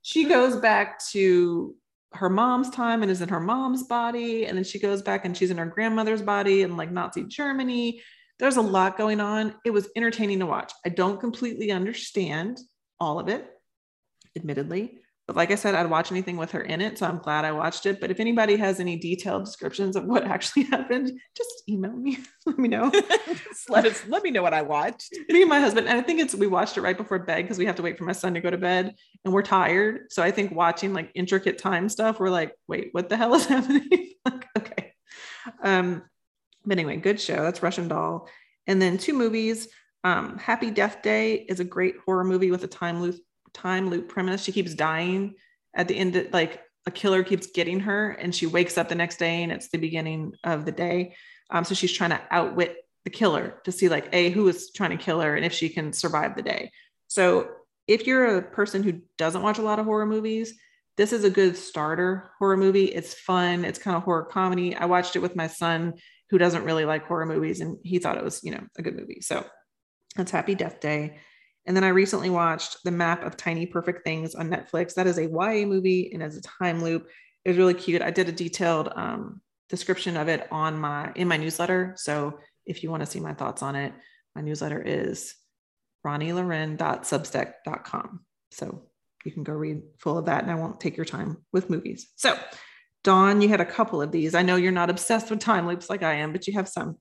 [0.00, 1.76] she goes back to
[2.14, 4.46] her mom's time and is in her mom's body.
[4.46, 8.02] And then she goes back and she's in her grandmother's body in like Nazi Germany.
[8.38, 9.54] There's a lot going on.
[9.62, 10.72] It was entertaining to watch.
[10.86, 12.58] I don't completely understand
[12.98, 13.46] all of it,
[14.34, 15.01] admittedly.
[15.26, 16.98] But like I said, I'd watch anything with her in it.
[16.98, 18.00] So I'm glad I watched it.
[18.00, 22.18] But if anybody has any detailed descriptions of what actually happened, just email me.
[22.46, 22.90] let me know.
[23.68, 25.14] let us let me know what I watched.
[25.28, 27.58] Me and my husband, and I think it's we watched it right before bed because
[27.58, 30.06] we have to wait for my son to go to bed and we're tired.
[30.10, 33.46] So I think watching like intricate time stuff, we're like, wait, what the hell is
[33.46, 33.88] happening?
[34.24, 34.92] like, okay.
[35.62, 36.02] Um,
[36.66, 37.42] but anyway, good show.
[37.42, 38.28] That's Russian doll.
[38.66, 39.68] And then two movies.
[40.04, 43.16] Um, Happy Death Day is a great horror movie with a time loop
[43.54, 44.42] time loop premise.
[44.42, 45.34] She keeps dying
[45.74, 48.94] at the end, of, like a killer keeps getting her, and she wakes up the
[48.94, 51.14] next day, and it's the beginning of the day.
[51.50, 54.90] Um, so she's trying to outwit the killer to see like a who is trying
[54.90, 56.70] to kill her and if she can survive the day.
[57.08, 57.48] So
[57.88, 60.54] if you're a person who doesn't watch a lot of horror movies,
[60.96, 62.84] this is a good starter horror movie.
[62.84, 63.64] It's fun.
[63.64, 64.74] It's kind of horror comedy.
[64.74, 65.94] I watched it with my son
[66.30, 68.96] who doesn't really like horror movies and he thought it was, you know, a good
[68.96, 69.20] movie.
[69.20, 69.44] So
[70.16, 71.18] that's Happy Death Day.
[71.66, 74.94] And then I recently watched The Map of Tiny Perfect Things on Netflix.
[74.94, 77.08] That is a YA movie and as a time loop.
[77.44, 78.02] It was really cute.
[78.02, 81.94] I did a detailed um, description of it on my in my newsletter.
[81.96, 83.92] So if you want to see my thoughts on it,
[84.34, 85.34] my newsletter is
[86.06, 88.20] roniloren.substack.com.
[88.50, 88.88] So
[89.24, 92.10] you can go read full of that and I won't take your time with movies.
[92.16, 92.36] So
[93.04, 94.34] Dawn, you had a couple of these.
[94.34, 96.96] I know you're not obsessed with time loops like I am, but you have some.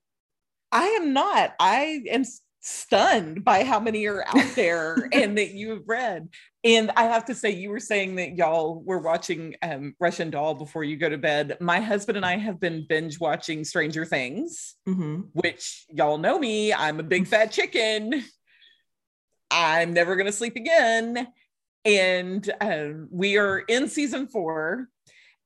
[0.72, 1.54] I am not.
[1.60, 2.24] I am
[2.62, 6.30] stunned by how many are out there and that you have read.
[6.64, 10.54] And I have to say, you were saying that y'all were watching um, Russian Doll
[10.54, 11.58] before you go to bed.
[11.60, 15.22] My husband and I have been binge watching Stranger Things, mm-hmm.
[15.34, 16.72] which y'all know me.
[16.72, 18.24] I'm a big fat chicken.
[19.50, 21.28] I'm never going to sleep again.
[21.84, 24.88] And um, we are in season four.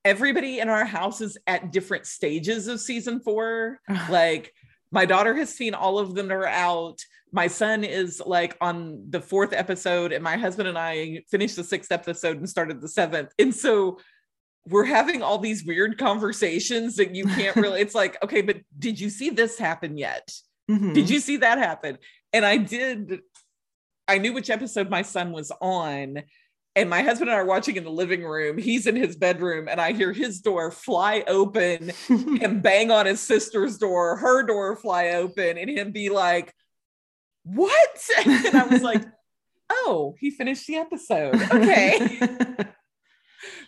[0.04, 3.80] Everybody in our house is at different stages of season four.
[4.10, 4.54] like,
[4.92, 7.00] my daughter has seen all of them that are out.
[7.32, 11.64] My son is like on the fourth episode, and my husband and I finished the
[11.64, 13.32] sixth episode and started the seventh.
[13.40, 14.00] And so
[14.68, 19.00] we're having all these weird conversations that you can't really it's like okay but did
[19.00, 20.32] you see this happen yet
[20.70, 20.94] mm-hmm.
[20.94, 21.98] did you see that happen
[22.34, 23.20] and i did
[24.08, 26.24] i knew which episode my son was on
[26.76, 28.58] and my husband and I are watching in the living room.
[28.58, 33.22] He's in his bedroom, and I hear his door fly open and bang on his
[33.22, 36.54] sister's door, her door fly open, and him be like,
[37.44, 38.10] What?
[38.26, 39.04] And I was like,
[39.70, 41.36] Oh, he finished the episode.
[41.36, 42.20] Okay.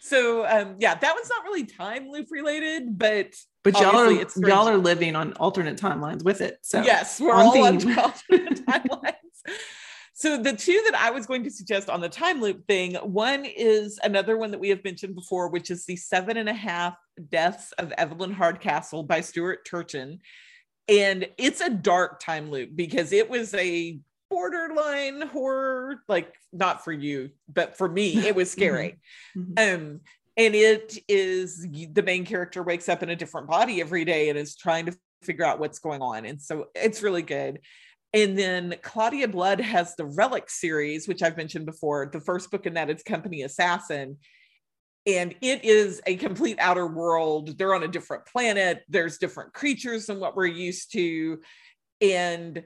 [0.02, 4.68] so um yeah, that one's not really time loop related, but but y'all are y'all
[4.68, 6.60] are living on alternate timelines with it.
[6.62, 9.14] So yes, we're all on alternate timelines.
[10.20, 13.46] So the two that I was going to suggest on the time loop thing, one
[13.46, 16.96] is another one that we have mentioned before, which is the seven and a half
[17.30, 20.18] deaths of Evelyn Hardcastle by Stuart Turton.
[20.88, 24.00] And it's a dark time loop because it was a
[24.32, 28.98] borderline horror, like not for you, but for me, it was scary.
[29.38, 29.52] mm-hmm.
[29.60, 30.00] Um,
[30.36, 34.40] and it is the main character wakes up in a different body every day and
[34.40, 36.26] is trying to figure out what's going on.
[36.26, 37.60] And so it's really good.
[38.14, 42.10] And then Claudia Blood has the Relic series, which I've mentioned before.
[42.12, 44.18] The first book in that is Company Assassin.
[45.06, 47.58] And it is a complete outer world.
[47.58, 48.84] They're on a different planet.
[48.90, 51.40] There's different creatures than what we're used to.
[52.02, 52.64] And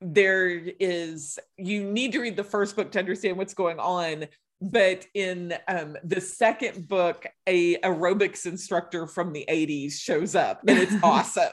[0.00, 4.26] there is, you need to read the first book to understand what's going on.
[4.60, 10.78] But in um, the second book, a aerobics instructor from the 80s shows up and
[10.78, 11.52] it's awesome.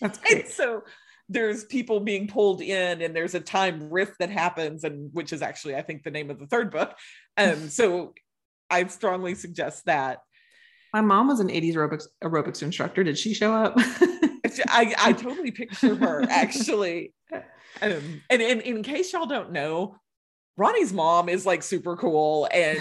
[0.00, 0.48] That's great.
[0.50, 0.82] so
[1.28, 5.42] there's people being pulled in and there's a time rift that happens and which is
[5.42, 6.94] actually i think the name of the third book.
[7.36, 8.14] Um so
[8.70, 10.18] i strongly suggest that.
[10.92, 13.02] My mom was an 80s aerobics aerobics instructor.
[13.02, 13.74] Did she show up?
[14.68, 17.12] I, I totally picture her actually.
[17.32, 19.96] Um and, and in case y'all don't know
[20.58, 22.78] roni's mom is like super cool and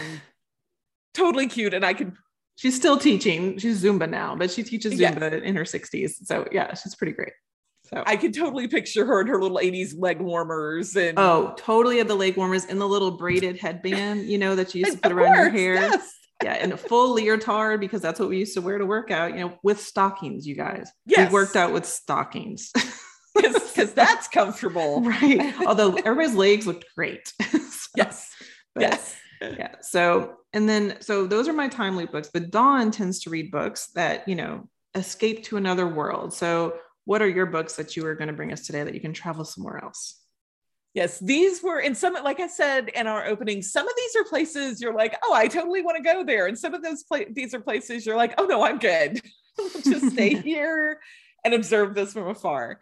[1.15, 2.15] totally cute and i can
[2.55, 3.57] she's still teaching.
[3.57, 7.33] She's zumba now but she teaches zumba in her 60s so yeah she's pretty great
[7.93, 11.99] so I could totally picture her in her little 80s leg warmers and oh, totally
[11.99, 14.99] of the leg warmers and the little braided headband, you know, that you used to
[14.99, 15.75] put around course, your hair.
[15.75, 16.13] Yes.
[16.43, 19.33] Yeah, and a full leotard because that's what we used to wear to work out,
[19.33, 20.91] you know, with stockings, you guys.
[21.05, 21.29] Yes.
[21.29, 22.71] We worked out with stockings.
[23.35, 25.01] Because that's comfortable.
[25.05, 25.53] Right.
[25.65, 27.33] Although everybody's legs looked great.
[27.41, 28.31] so, yes.
[28.79, 29.15] Yes.
[29.41, 29.75] Yeah.
[29.81, 33.51] So, and then, so those are my time loop books, but Dawn tends to read
[33.51, 36.33] books that, you know, escape to another world.
[36.33, 39.01] So what are your books that you are going to bring us today that you
[39.01, 40.19] can travel somewhere else?
[40.93, 44.23] Yes, these were in some, like I said in our opening, some of these are
[44.25, 46.45] places you're like, oh, I totally want to go there.
[46.45, 49.19] And some of those pla- these are places you're like, oh no, I'm good.
[49.83, 50.99] just stay here
[51.43, 52.79] and observe this from afar.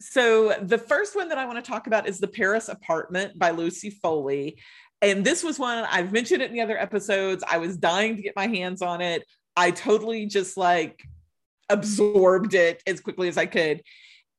[0.00, 3.50] So the first one that I want to talk about is The Paris Apartment by
[3.50, 4.60] Lucy Foley.
[5.00, 7.42] And this was one I've mentioned it in the other episodes.
[7.46, 9.24] I was dying to get my hands on it.
[9.56, 11.02] I totally just like
[11.68, 13.82] absorbed it as quickly as I could.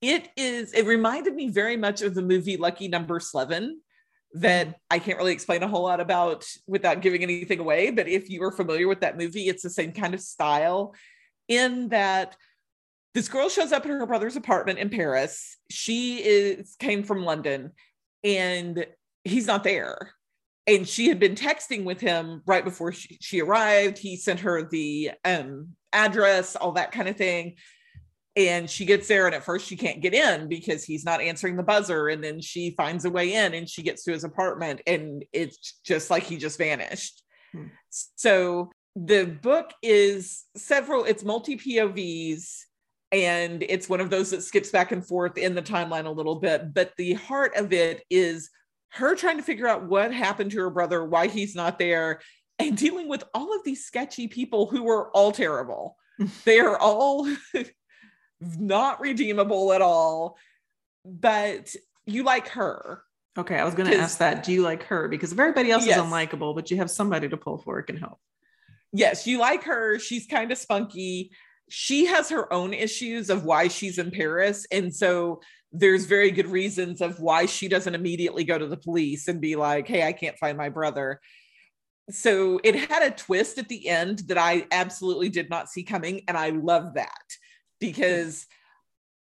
[0.02, 3.80] It is, it reminded me very much of the movie Lucky Number Slevin
[4.36, 4.76] that mm-hmm.
[4.92, 7.92] I can't really explain a whole lot about without giving anything away.
[7.92, 10.94] But if you are familiar with that movie, it's the same kind of style
[11.48, 12.36] in that
[13.14, 15.58] this girl shows up in her brother's apartment in Paris.
[15.72, 17.72] She is came from London
[18.24, 18.86] and
[19.24, 20.12] he's not there.
[20.68, 23.98] And she had been texting with him right before she, she arrived.
[23.98, 27.56] He sent her the um, address, all that kind of thing.
[28.36, 31.56] And she gets there, and at first she can't get in because he's not answering
[31.56, 32.10] the buzzer.
[32.10, 35.80] And then she finds a way in and she gets to his apartment, and it's
[35.86, 37.24] just like he just vanished.
[37.54, 37.68] Hmm.
[38.16, 42.64] So the book is several, it's multi POVs,
[43.12, 46.36] and it's one of those that skips back and forth in the timeline a little
[46.36, 46.74] bit.
[46.74, 48.50] But the heart of it is
[48.96, 52.22] her trying to figure out what happened to her brother, why he's not there,
[52.60, 55.98] and dealing with all of these sketchy people who were all terrible.
[56.46, 57.28] they are all
[58.40, 60.38] not redeemable at all,
[61.04, 63.02] but you like her.
[63.38, 64.44] Okay, I was going to ask that.
[64.44, 65.10] Do you like her?
[65.10, 65.98] Because if everybody else yes.
[65.98, 68.18] is unlikable, but you have somebody to pull for, it can help.
[68.94, 70.00] Yes, you like her.
[70.00, 71.32] She's kind of spunky.
[71.70, 74.66] She has her own issues of why she's in Paris.
[74.72, 79.28] And so there's very good reasons of why she doesn't immediately go to the police
[79.28, 81.20] and be like, hey, I can't find my brother
[82.10, 86.22] so it had a twist at the end that I absolutely did not see coming.
[86.28, 87.24] And I love that
[87.80, 88.46] because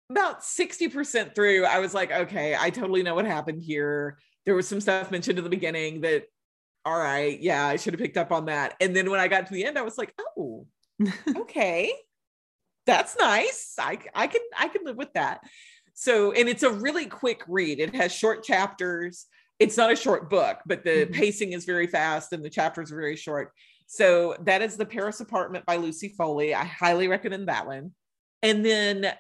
[0.10, 4.20] about 60% through, I was like, okay, I totally know what happened here.
[4.46, 6.26] There was some stuff mentioned in the beginning that,
[6.86, 8.76] all right, yeah, I should have picked up on that.
[8.80, 10.68] And then when I got to the end, I was like, oh,
[11.38, 11.92] okay,
[12.86, 13.76] that's nice.
[13.80, 15.42] I, I can I can live with that.
[15.94, 17.80] So, and it's a really quick read.
[17.80, 19.28] It has short chapters
[19.60, 21.14] it's not a short book, but the mm-hmm.
[21.14, 23.52] pacing is very fast and the chapters are very short.
[23.88, 26.56] So that is The Paris Apartment by Lucy Foley.
[26.56, 27.92] I highly recommend that one.
[28.42, 29.12] And then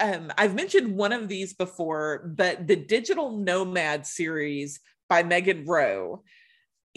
[0.00, 6.22] um, I've mentioned one of these before, but the Digital Nomad series by Megan Rowe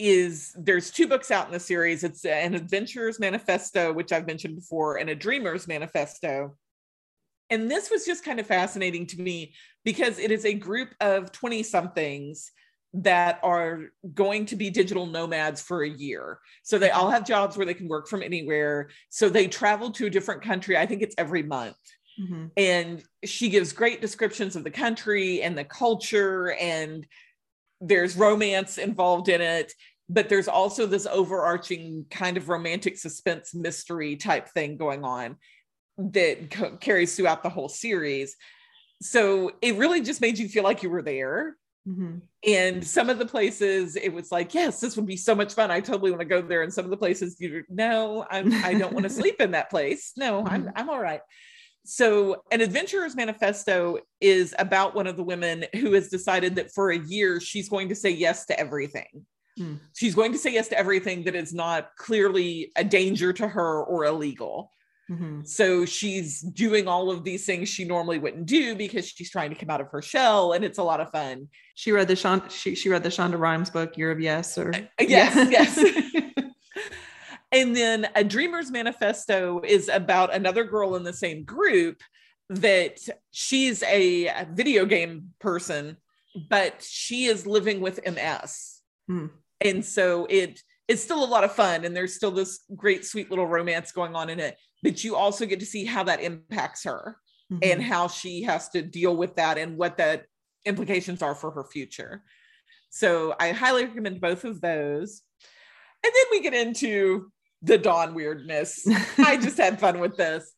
[0.00, 2.04] is there's two books out in the series.
[2.04, 6.56] It's an Adventurer's Manifesto, which I've mentioned before, and a Dreamer's Manifesto.
[7.50, 11.32] And this was just kind of fascinating to me because it is a group of
[11.32, 12.52] 20 somethings
[12.92, 16.38] that are going to be digital nomads for a year.
[16.62, 18.90] So they all have jobs where they can work from anywhere.
[19.10, 20.76] So they travel to a different country.
[20.76, 21.76] I think it's every month.
[22.20, 22.46] Mm-hmm.
[22.56, 27.06] And she gives great descriptions of the country and the culture, and
[27.80, 29.72] there's romance involved in it.
[30.12, 35.36] But there's also this overarching kind of romantic suspense mystery type thing going on
[35.98, 38.36] that c- carries throughout the whole series.
[39.02, 41.56] So it really just made you feel like you were there
[41.88, 42.18] Mm-hmm.
[42.46, 45.70] And some of the places it was like, yes, this would be so much fun.
[45.70, 46.62] I totally want to go there.
[46.62, 49.70] And some of the places you no, I'm I don't want to sleep in that
[49.70, 50.12] place.
[50.16, 50.70] No, I'm mm-hmm.
[50.76, 51.20] I'm all right.
[51.84, 56.90] So an adventurer's manifesto is about one of the women who has decided that for
[56.90, 59.24] a year she's going to say yes to everything.
[59.58, 59.78] Mm.
[59.94, 63.82] She's going to say yes to everything that is not clearly a danger to her
[63.84, 64.70] or illegal.
[65.10, 65.42] Mm-hmm.
[65.44, 69.56] So she's doing all of these things she normally wouldn't do because she's trying to
[69.56, 71.48] come out of her shell, and it's a lot of fun.
[71.74, 74.72] She read the Shonda, she, she read the Shonda Rhimes book, Year of Yes, or
[74.72, 76.14] uh, yes, yes.
[77.52, 82.00] and then a Dreamer's Manifesto is about another girl in the same group
[82.50, 83.00] that
[83.32, 85.96] she's a video game person,
[86.48, 88.79] but she is living with MS,
[89.10, 89.30] mm.
[89.60, 93.30] and so it it's still a lot of fun, and there's still this great, sweet
[93.30, 96.84] little romance going on in it but you also get to see how that impacts
[96.84, 97.16] her
[97.52, 97.58] mm-hmm.
[97.62, 100.22] and how she has to deal with that and what the
[100.64, 102.22] implications are for her future.
[102.90, 105.22] So I highly recommend both of those.
[106.02, 107.30] And then we get into
[107.62, 108.86] the dawn weirdness.
[109.18, 110.52] I just had fun with this.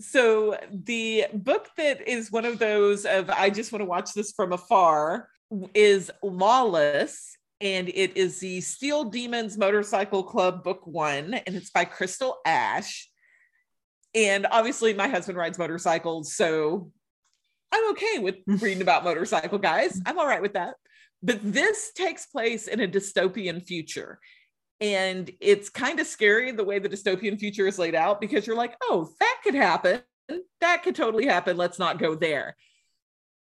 [0.00, 4.32] So the book that is one of those of I just want to watch this
[4.32, 5.28] from afar
[5.74, 11.84] is Lawless and it is the Steel Demons Motorcycle Club book 1 and it's by
[11.84, 13.08] Crystal Ash
[14.14, 16.90] and obviously, my husband rides motorcycles, so
[17.72, 20.00] I'm okay with reading about motorcycle guys.
[20.06, 20.74] I'm all right with that.
[21.22, 24.18] But this takes place in a dystopian future.
[24.80, 28.56] And it's kind of scary the way the dystopian future is laid out because you're
[28.56, 30.00] like, oh, that could happen.
[30.60, 31.56] That could totally happen.
[31.56, 32.56] Let's not go there.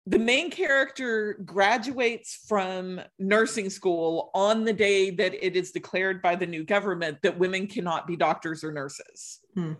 [0.06, 6.36] The main character graduates from nursing school on the day that it is declared by
[6.36, 9.40] the new government that women cannot be doctors or nurses.
[9.54, 9.74] Hmm.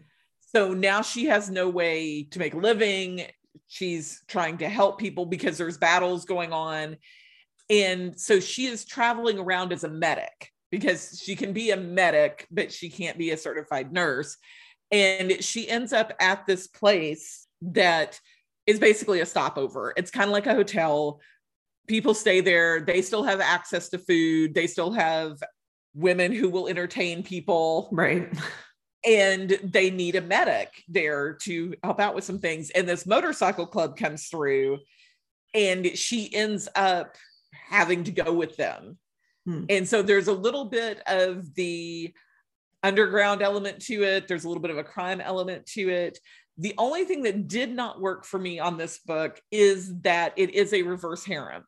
[0.55, 3.27] So now she has no way to make a living.
[3.69, 6.97] She's trying to help people because there's battles going on.
[7.71, 12.47] And so she is traveling around as a medic because she can be a medic,
[12.51, 14.37] but she can't be a certified nurse.
[14.91, 18.21] And she ends up at this place that
[18.71, 19.93] is basically a stopover.
[19.97, 21.21] It's kind of like a hotel.
[21.87, 25.43] People stay there, they still have access to food, they still have
[25.95, 27.89] women who will entertain people.
[27.93, 28.33] Right
[29.05, 32.71] and they need a medic there to help out with some things.
[32.71, 34.79] And this motorcycle club comes through,
[35.55, 37.17] and she ends up
[37.53, 38.99] having to go with them.
[39.47, 39.65] Hmm.
[39.69, 42.13] And so there's a little bit of the
[42.83, 46.19] underground element to it, there's a little bit of a crime element to it.
[46.61, 50.55] The only thing that did not work for me on this book is that it
[50.55, 51.65] is a reverse harem.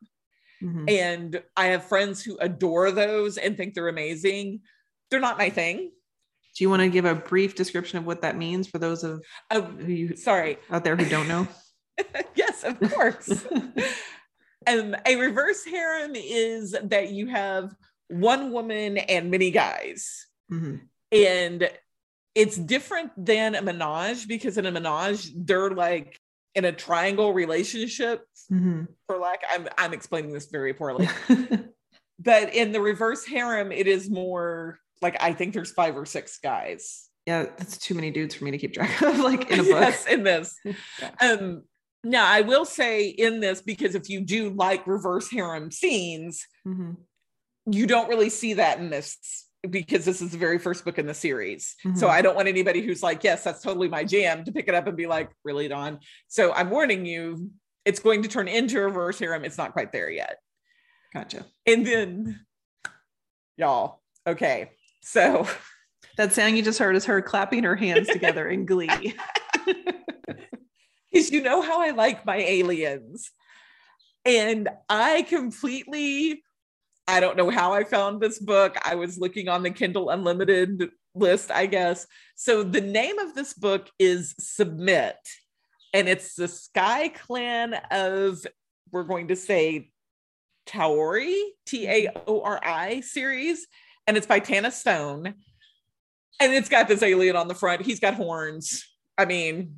[0.61, 0.85] Mm-hmm.
[0.87, 4.61] And I have friends who adore those and think they're amazing.
[5.09, 5.91] They're not my thing
[6.55, 9.21] do you want to give a brief description of what that means for those of
[9.51, 11.47] who you sorry out there who don't know?
[12.35, 13.45] yes, of course.
[14.67, 17.75] um, a reverse harem is that you have
[18.09, 20.75] one woman and many guys, mm-hmm.
[21.11, 21.69] and
[22.35, 26.19] it's different than a menage because in a menage they're like
[26.55, 28.25] in a triangle relationship.
[28.51, 28.83] Mm-hmm.
[29.07, 31.07] For lack, I'm I'm explaining this very poorly.
[32.19, 36.39] but in the reverse harem, it is more like I think there's five or six
[36.39, 37.09] guys.
[37.25, 39.71] Yeah, that's too many dudes for me to keep track of, like in a book.
[39.71, 40.55] yes, in this.
[40.65, 41.11] yeah.
[41.21, 41.63] Um
[42.03, 46.93] now I will say in this, because if you do like reverse harem scenes, mm-hmm.
[47.71, 51.05] you don't really see that in this because this is the very first book in
[51.05, 51.75] the series.
[51.85, 51.97] Mm-hmm.
[51.97, 54.75] So I don't want anybody who's like, yes, that's totally my jam to pick it
[54.75, 55.99] up and be like, really, Dawn?
[56.27, 57.49] So I'm warning you,
[57.85, 59.45] it's going to turn into a reverse harem.
[59.45, 60.37] It's not quite there yet.
[61.13, 61.45] Gotcha.
[61.65, 62.39] And then,
[63.57, 64.71] y'all, okay.
[65.01, 65.47] So
[66.17, 69.15] that sound you just heard is her clapping her hands together in glee.
[71.13, 73.29] Because you know how I like my aliens.
[74.25, 76.43] And I completely,
[77.07, 78.77] I don't know how I found this book.
[78.83, 82.07] I was looking on the Kindle Unlimited list, I guess.
[82.35, 85.17] So the name of this book is Submit,
[85.93, 88.45] and it's the Sky Clan of,
[88.91, 89.91] we're going to say,
[90.65, 93.67] Taori, T A O R I series,
[94.07, 95.33] and it's by Tana Stone.
[96.39, 97.81] And it's got this alien on the front.
[97.81, 98.85] He's got horns.
[99.17, 99.75] I mean,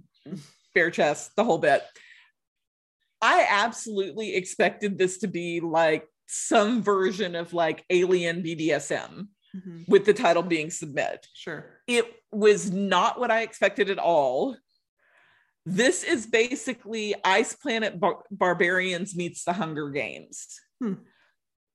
[0.74, 1.84] bare chest, the whole bit.
[3.22, 9.82] I absolutely expected this to be like some version of like alien BDSM mm-hmm.
[9.88, 11.28] with the title being Submit.
[11.34, 11.66] Sure.
[11.88, 14.58] It was not what I expected at all.
[15.66, 20.60] This is basically Ice Planet Bar- Barbarians meets the Hunger Games.
[20.82, 20.94] Hmm.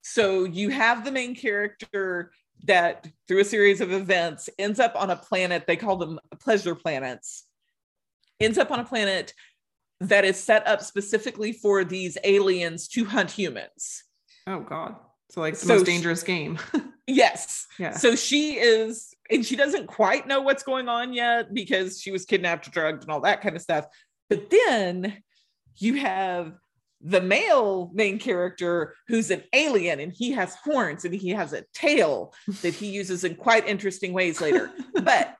[0.02, 2.32] So you have the main character
[2.64, 5.64] that, through a series of events, ends up on a planet.
[5.66, 7.44] They call them pleasure planets.
[8.38, 9.34] Ends up on a planet
[10.00, 14.04] that is set up specifically for these aliens to hunt humans.
[14.46, 14.96] Oh God.
[15.30, 16.58] So like the so most dangerous she, game.
[17.06, 17.66] yes.
[17.78, 17.92] Yeah.
[17.92, 22.24] So she is, and she doesn't quite know what's going on yet because she was
[22.24, 23.86] kidnapped, drugged, and all that kind of stuff.
[24.28, 25.22] But then
[25.76, 26.54] you have
[27.02, 31.64] the male main character who's an alien and he has horns and he has a
[31.72, 34.70] tail that he uses in quite interesting ways later.
[35.02, 35.36] but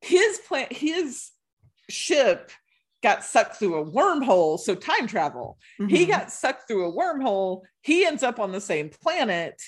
[0.00, 1.30] his plan, his
[1.90, 2.50] ship
[3.02, 4.58] got sucked through a wormhole.
[4.58, 5.58] So time travel.
[5.80, 5.94] Mm-hmm.
[5.94, 7.62] He got sucked through a wormhole.
[7.82, 9.60] He ends up on the same planet.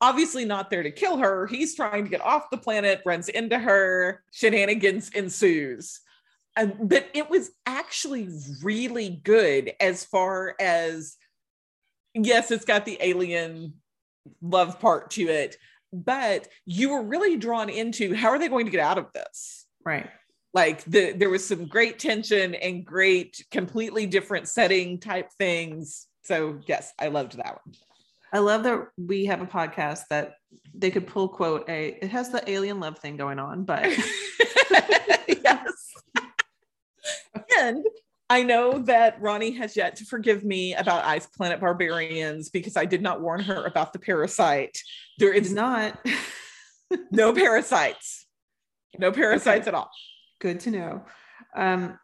[0.00, 1.48] Obviously, not there to kill her.
[1.48, 6.00] He's trying to get off the planet, runs into her, shenanigans ensues.
[6.56, 8.28] Um, but it was actually
[8.62, 11.16] really good as far as,
[12.14, 13.74] yes, it's got the alien
[14.40, 15.56] love part to it,
[15.92, 19.66] but you were really drawn into how are they going to get out of this?
[19.84, 20.08] Right
[20.54, 26.58] like the there was some great tension and great completely different setting type things so
[26.66, 27.74] yes i loved that one
[28.32, 30.34] i love that we have a podcast that
[30.74, 33.84] they could pull quote a it has the alien love thing going on but
[35.28, 35.92] yes
[37.58, 37.84] and
[38.30, 42.84] I know that Roni has yet to forgive me about Ice Planet Barbarians because I
[42.84, 44.78] did not warn her about the parasite.
[45.18, 45.98] There is not
[47.10, 48.26] no parasites.
[48.98, 49.68] No parasites okay.
[49.68, 49.90] at all.
[50.40, 51.04] Good to know.
[51.54, 51.98] Um,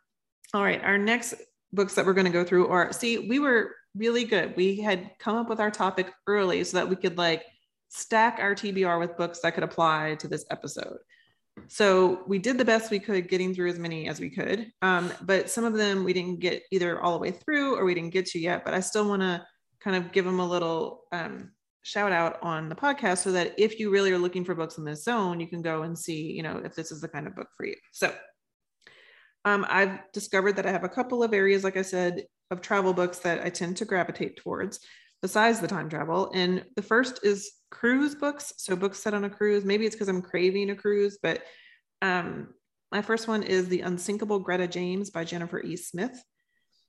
[0.52, 1.34] all right, our next
[1.72, 4.56] books that we're going to go through are see, we were really good.
[4.56, 7.44] We had come up with our topic early so that we could like
[7.88, 10.98] stack our TBR with books that could apply to this episode.
[11.68, 14.72] So we did the best we could getting through as many as we could.
[14.82, 17.94] Um, but some of them we didn't get either all the way through or we
[17.94, 18.64] didn't get to yet.
[18.64, 19.46] But I still want to
[19.80, 21.52] kind of give them a little um,
[21.84, 24.84] shout out on the podcast so that if you really are looking for books in
[24.84, 27.36] this zone, you can go and see, you know, if this is the kind of
[27.36, 27.76] book for you.
[27.92, 28.12] So
[29.44, 32.94] um, I've discovered that I have a couple of areas, like I said, of travel
[32.94, 34.80] books that I tend to gravitate towards
[35.20, 36.30] besides the time travel.
[36.34, 38.54] And the first is cruise books.
[38.56, 39.64] So books set on a cruise.
[39.64, 41.42] Maybe it's because I'm craving a cruise, but
[42.00, 42.48] um,
[42.90, 45.76] my first one is The Unsinkable Greta James by Jennifer E.
[45.76, 46.18] Smith.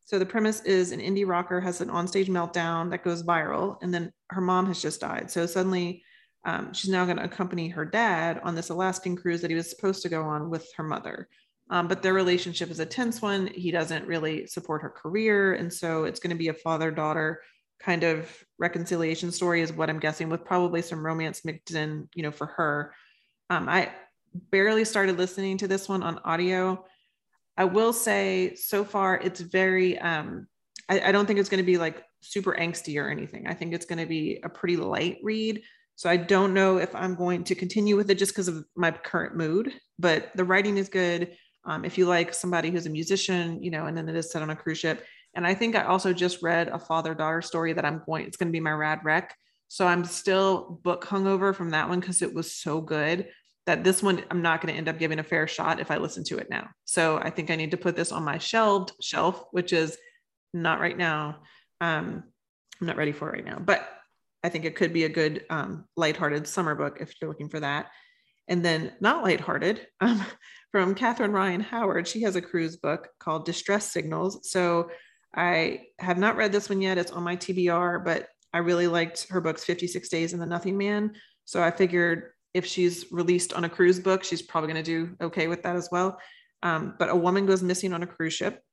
[0.05, 3.93] So the premise is an indie rocker has an onstage meltdown that goes viral, and
[3.93, 5.31] then her mom has just died.
[5.31, 6.03] So suddenly,
[6.45, 9.69] um, she's now going to accompany her dad on this Alaskan cruise that he was
[9.69, 11.27] supposed to go on with her mother.
[11.71, 13.47] Um, but their relationship is a tense one.
[13.47, 17.41] He doesn't really support her career, and so it's going to be a father-daughter
[17.79, 22.21] kind of reconciliation story, is what I'm guessing, with probably some romance mixed in, you
[22.21, 22.93] know, for her.
[23.49, 23.91] Um, I
[24.51, 26.85] barely started listening to this one on audio
[27.57, 30.47] I will say so far it's very um
[30.89, 33.47] I, I don't think it's going to be like super angsty or anything.
[33.47, 35.63] I think it's going to be a pretty light read.
[35.95, 38.91] So I don't know if I'm going to continue with it just because of my
[38.91, 41.37] current mood, but the writing is good.
[41.63, 44.41] Um, if you like somebody who's a musician, you know, and then it is set
[44.41, 45.05] on a cruise ship.
[45.33, 48.37] And I think I also just read a father daughter story that I'm going, it's
[48.37, 49.35] going to be my rad rec.
[49.67, 53.27] So I'm still book hungover from that one because it was so good
[53.65, 55.97] that this one I'm not going to end up giving a fair shot if I
[55.97, 56.69] listen to it now.
[56.85, 59.97] So I think I need to put this on my shelved shelf, which is
[60.53, 61.39] not right now.
[61.81, 62.23] Um,
[62.79, 63.89] I'm not ready for it right now, but
[64.43, 67.59] I think it could be a good um, lighthearted summer book if you're looking for
[67.59, 67.87] that.
[68.47, 70.23] And then not lighthearted um,
[70.71, 72.07] from Catherine Ryan Howard.
[72.07, 74.51] She has a cruise book called Distress Signals.
[74.51, 74.91] So
[75.35, 76.97] I have not read this one yet.
[76.97, 80.77] It's on my TBR, but I really liked her books 56 Days and The Nothing
[80.77, 81.13] Man.
[81.45, 85.15] So I figured if she's released on a cruise book, she's probably going to do
[85.21, 86.17] okay with that as well.
[86.63, 88.63] Um, but a woman goes missing on a cruise ship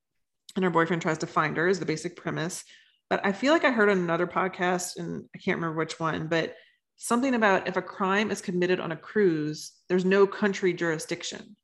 [0.54, 2.62] and her boyfriend tries to find her, is the basic premise.
[3.10, 6.28] But I feel like I heard on another podcast, and I can't remember which one,
[6.28, 6.54] but
[6.96, 11.56] something about if a crime is committed on a cruise, there's no country jurisdiction.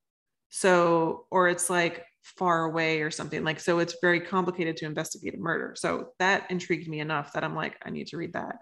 [0.48, 5.34] So, or it's like far away or something like so it's very complicated to investigate
[5.34, 8.56] a murder so that intrigued me enough that i'm like i need to read that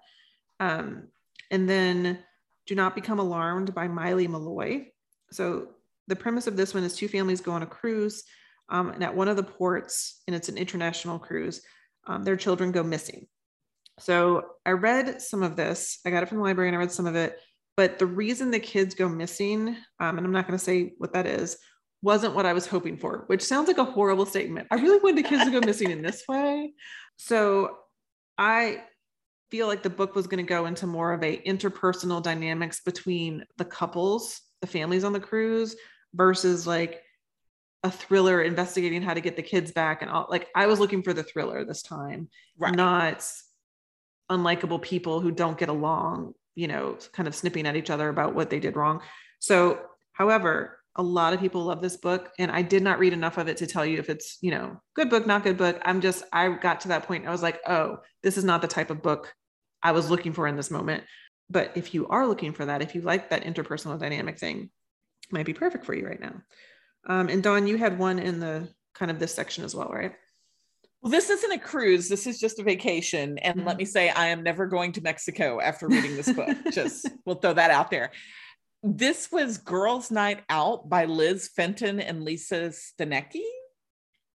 [0.61, 1.09] um,
[1.50, 2.18] and then
[2.67, 4.87] do Not Become Alarmed by Maile Meloy.
[5.31, 5.69] so
[6.09, 8.23] the premise of this one is two families go on a cruise,
[8.69, 11.62] um, and at one of the ports, and it's an international cruise,
[12.07, 13.27] um, their children go missing.
[13.99, 16.01] So I read some of this.
[16.05, 17.39] I got it from the library and I read some of it.
[17.77, 21.12] But the reason the kids go missing, um, and I'm not going to say what
[21.12, 21.59] that is,
[22.03, 24.69] wasn't what I was hoping for, which sounds like a horrible statement.
[24.71, 26.73] I really wanted the kids to go missing in this way.
[27.17, 27.77] So
[28.39, 28.83] I
[29.51, 33.44] feel like the book was going to go into more of a interpersonal dynamics between
[33.59, 35.76] the couples, the families on the cruise
[36.14, 37.03] versus like
[37.82, 41.03] a thriller investigating how to get the kids back and all like I was looking
[41.03, 42.28] for the thriller this time,
[42.59, 42.74] right.
[42.74, 43.24] not
[44.30, 48.34] unlikable people who don't get along, you know, kind of snipping at each other about
[48.34, 49.03] what they did wrong.
[49.38, 49.78] So,
[50.12, 53.49] however, a lot of people love this book and I did not read enough of
[53.49, 55.80] it to tell you if it's, you know, good book, not good book.
[55.84, 58.68] I'm just I got to that point I was like, "Oh, this is not the
[58.68, 59.34] type of book
[59.82, 61.05] I was looking for in this moment."
[61.49, 64.70] But if you are looking for that, if you like that interpersonal dynamic thing,
[65.30, 66.42] might be perfect for you right now.
[67.07, 70.12] Um, and Dawn, you had one in the kind of this section as well, right?
[71.03, 72.09] Well, this isn't a cruise.
[72.09, 73.38] This is just a vacation.
[73.38, 73.66] And mm-hmm.
[73.66, 76.57] let me say, I am never going to Mexico after reading this book.
[76.72, 78.11] just we'll throw that out there.
[78.89, 83.43] This was Girls' Night Out by Liz Fenton and Lisa Steinke.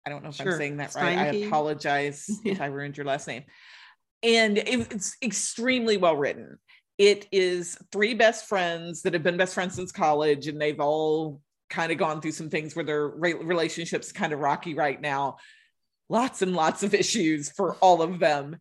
[0.06, 0.52] I don't know if sure.
[0.52, 1.18] I'm saying that right.
[1.18, 3.44] I apologize if I ruined your last name.
[4.22, 6.60] And it's extremely well written.
[6.98, 11.40] It is three best friends that have been best friends since college, and they've all
[11.70, 15.38] kind of gone through some things where their relationships kind of rocky right now
[16.10, 18.58] lots and lots of issues for all of them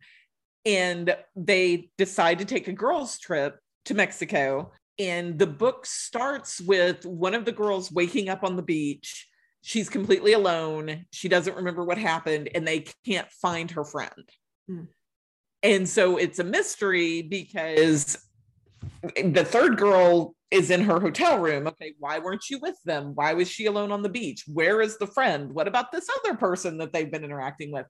[0.65, 7.05] and they decide to take a girls trip to mexico and the book starts with
[7.05, 9.27] one of the girls waking up on the beach
[9.61, 14.29] she's completely alone she doesn't remember what happened and they can't find her friend
[14.69, 14.87] mm.
[15.63, 18.17] and so it's a mystery because
[19.15, 21.67] the third girl is in her hotel room.
[21.67, 23.13] Okay, why weren't you with them?
[23.15, 24.43] Why was she alone on the beach?
[24.47, 25.53] Where is the friend?
[25.53, 27.85] What about this other person that they've been interacting with?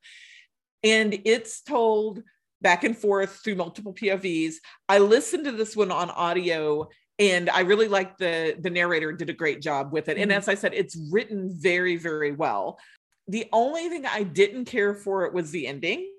[0.83, 2.21] And it's told
[2.61, 4.55] back and forth through multiple POVs.
[4.87, 6.89] I listened to this one on audio
[7.19, 10.13] and I really like the the narrator did a great job with it.
[10.13, 10.23] Mm-hmm.
[10.23, 12.79] And as I said, it's written very very well.
[13.27, 16.11] The only thing I didn't care for it was the ending.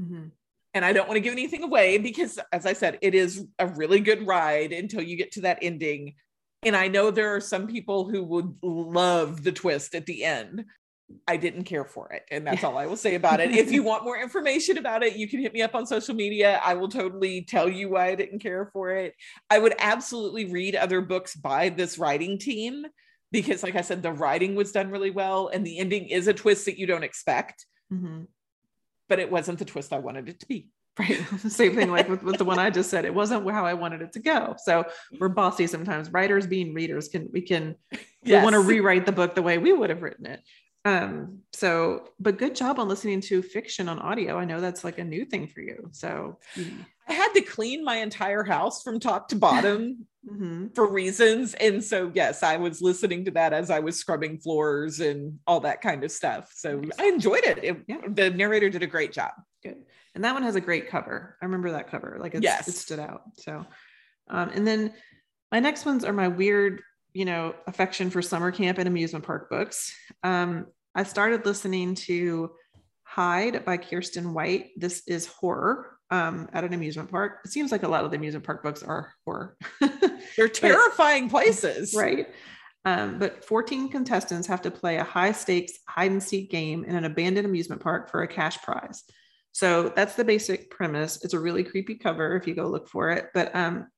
[0.00, 0.28] Mm-hmm
[0.76, 3.66] and I don't want to give anything away because, as I said, it is a
[3.66, 6.16] really good ride until you get to that ending.
[6.64, 10.66] And I know there are some people who would love the twist at the end.
[11.28, 12.24] I didn't care for it.
[12.30, 13.52] And that's all I will say about it.
[13.52, 16.60] if you want more information about it, you can hit me up on social media.
[16.64, 19.14] I will totally tell you why I didn't care for it.
[19.48, 22.84] I would absolutely read other books by this writing team
[23.30, 26.34] because, like I said, the writing was done really well and the ending is a
[26.34, 27.66] twist that you don't expect.
[27.92, 28.24] Mm-hmm
[29.08, 30.68] but it wasn't the twist I wanted it to be.
[30.98, 31.18] Right.
[31.48, 33.04] Same thing like with, with the one I just said.
[33.04, 34.54] It wasn't how I wanted it to go.
[34.64, 34.86] So
[35.18, 36.10] we're bossy sometimes.
[36.10, 37.76] Writers being readers can we can
[38.22, 38.40] yes.
[38.40, 40.40] we want to rewrite the book the way we would have written it.
[40.86, 44.38] Um, so but good job on listening to fiction on audio.
[44.38, 45.88] I know that's like a new thing for you.
[45.90, 46.38] So
[47.08, 50.68] I had to clean my entire house from top to bottom mm-hmm.
[50.76, 51.54] for reasons.
[51.54, 55.58] And so, yes, I was listening to that as I was scrubbing floors and all
[55.60, 56.52] that kind of stuff.
[56.54, 56.92] So nice.
[57.00, 57.64] I enjoyed it.
[57.64, 58.02] it yeah.
[58.06, 59.32] The narrator did a great job.
[59.64, 59.78] Good.
[60.14, 61.36] And that one has a great cover.
[61.42, 62.16] I remember that cover.
[62.20, 62.68] Like yes.
[62.68, 63.22] it stood out.
[63.34, 63.66] So,
[64.28, 64.92] um, and then
[65.50, 66.80] my next ones are my weird,
[67.12, 69.92] you know, affection for summer camp and amusement park books.
[70.22, 70.66] Um,
[70.96, 72.52] I started listening to
[73.02, 74.70] Hide by Kiersten White.
[74.78, 77.40] This is horror um, at an amusement park.
[77.44, 79.58] It seems like a lot of the amusement park books are horror.
[80.38, 81.92] They're terrifying places.
[81.94, 82.28] Right.
[82.86, 86.96] Um, but 14 contestants have to play a high stakes hide and seek game in
[86.96, 89.04] an abandoned amusement park for a cash prize.
[89.52, 91.22] So that's the basic premise.
[91.22, 93.26] It's a really creepy cover if you go look for it.
[93.34, 93.88] But um,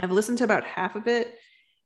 [0.00, 1.34] I've listened to about half of it.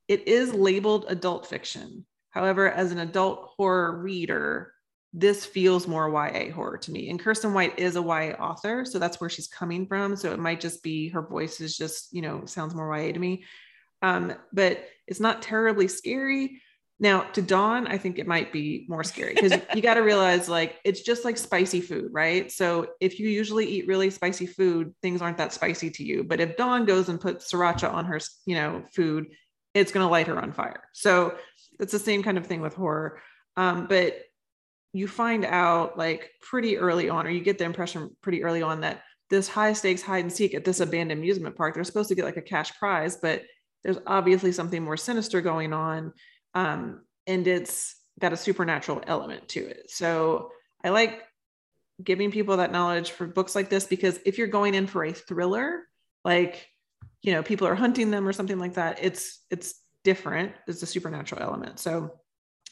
[0.06, 2.06] It is labeled adult fiction.
[2.32, 4.72] However, as an adult horror reader,
[5.12, 7.10] this feels more YA horror to me.
[7.10, 10.16] And Kiersten White is a YA author, so that's where she's coming from.
[10.16, 13.18] So it might just be her voice is just, you know, sounds more YA to
[13.18, 13.44] me.
[14.00, 16.62] Um, but it's not terribly scary.
[16.98, 20.48] Now, to Dawn, I think it might be more scary because you got to realize
[20.48, 22.50] like it's just like spicy food, right?
[22.50, 26.24] So if you usually eat really spicy food, things aren't that spicy to you.
[26.24, 29.26] But if Dawn goes and puts sriracha on her, you know, food,
[29.74, 30.82] it's going to light her on fire.
[30.92, 31.36] So
[31.80, 33.20] it's the same kind of thing with horror.
[33.56, 34.16] Um, but
[34.92, 38.80] you find out like pretty early on, or you get the impression pretty early on
[38.82, 42.14] that this high stakes hide and seek at this abandoned amusement park, they're supposed to
[42.14, 43.42] get like a cash prize, but
[43.82, 46.12] there's obviously something more sinister going on.
[46.54, 49.90] Um, and it's got a supernatural element to it.
[49.90, 50.50] So
[50.84, 51.22] I like
[52.02, 55.12] giving people that knowledge for books like this because if you're going in for a
[55.12, 55.80] thriller,
[56.24, 56.68] like,
[57.22, 60.52] you know, people are hunting them or something like that, it's, it's different.
[60.66, 61.78] It's a supernatural element.
[61.78, 62.12] So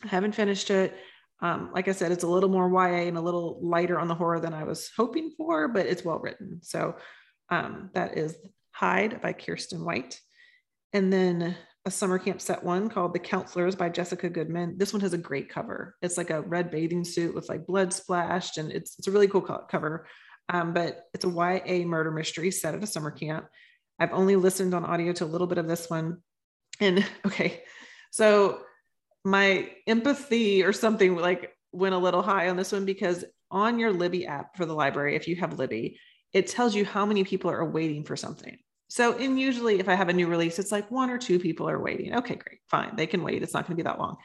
[0.03, 0.97] I haven't finished it.
[1.43, 4.15] Um, like I said, it's a little more YA and a little lighter on the
[4.15, 6.61] horror than I was hoping for, but it's well written.
[6.63, 6.97] So
[7.49, 8.37] um, that is
[8.73, 10.21] Hide by Kiersten White.
[10.93, 14.77] And then a summer camp set one called The Counselors by Jessica Goodman.
[14.77, 15.97] This one has a great cover.
[16.03, 19.29] It's like a red bathing suit with like blood splashed, and it's, it's a really
[19.29, 20.07] cool cover.
[20.49, 23.47] Um, but it's a YA murder mystery set at a summer camp.
[24.01, 26.23] I've only listened on audio to a little bit of this one.
[26.81, 27.63] And okay,
[28.11, 28.63] so
[29.25, 33.93] my empathy or something like went a little high on this one because on your
[33.93, 35.99] Libby app for the library, if you have Libby,
[36.33, 38.57] it tells you how many people are waiting for something.
[38.89, 41.69] So, and usually if I have a new release, it's like one or two people
[41.69, 42.15] are waiting.
[42.17, 42.97] Okay, great, fine.
[42.97, 43.43] They can wait.
[43.43, 44.17] It's not going to be that long.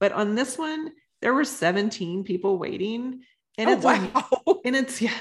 [0.00, 3.22] But on this one, there were 17 people waiting.
[3.56, 4.60] And oh, it's wow.
[4.64, 5.14] and it's yeah,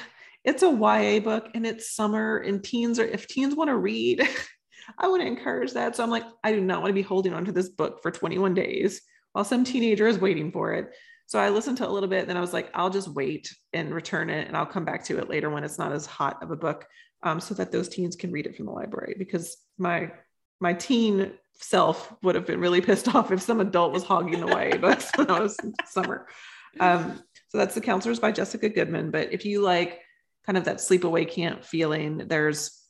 [0.48, 4.26] it's a YA book and it's summer and teens are if teens want to read,
[4.98, 5.96] I want to encourage that.
[5.96, 8.12] So I'm like, I do not want to be holding on to this book for
[8.12, 9.02] 21 days
[9.34, 10.94] while some teenager is waiting for it.
[11.26, 13.54] So I listened to a little bit, and then I was like, I'll just wait
[13.74, 16.42] and return it, and I'll come back to it later when it's not as hot
[16.42, 16.88] of a book,
[17.22, 19.16] um, so that those teens can read it from the library.
[19.20, 20.14] Because my
[20.62, 24.48] my teen self would have been really pissed off if some adult was hogging the
[24.48, 26.28] YA books when I was in summer.
[26.80, 29.10] Um, so that's The Counselors by Jessica Goodman.
[29.10, 30.02] But if you like
[30.48, 32.82] kind of that sleepaway camp feeling, there's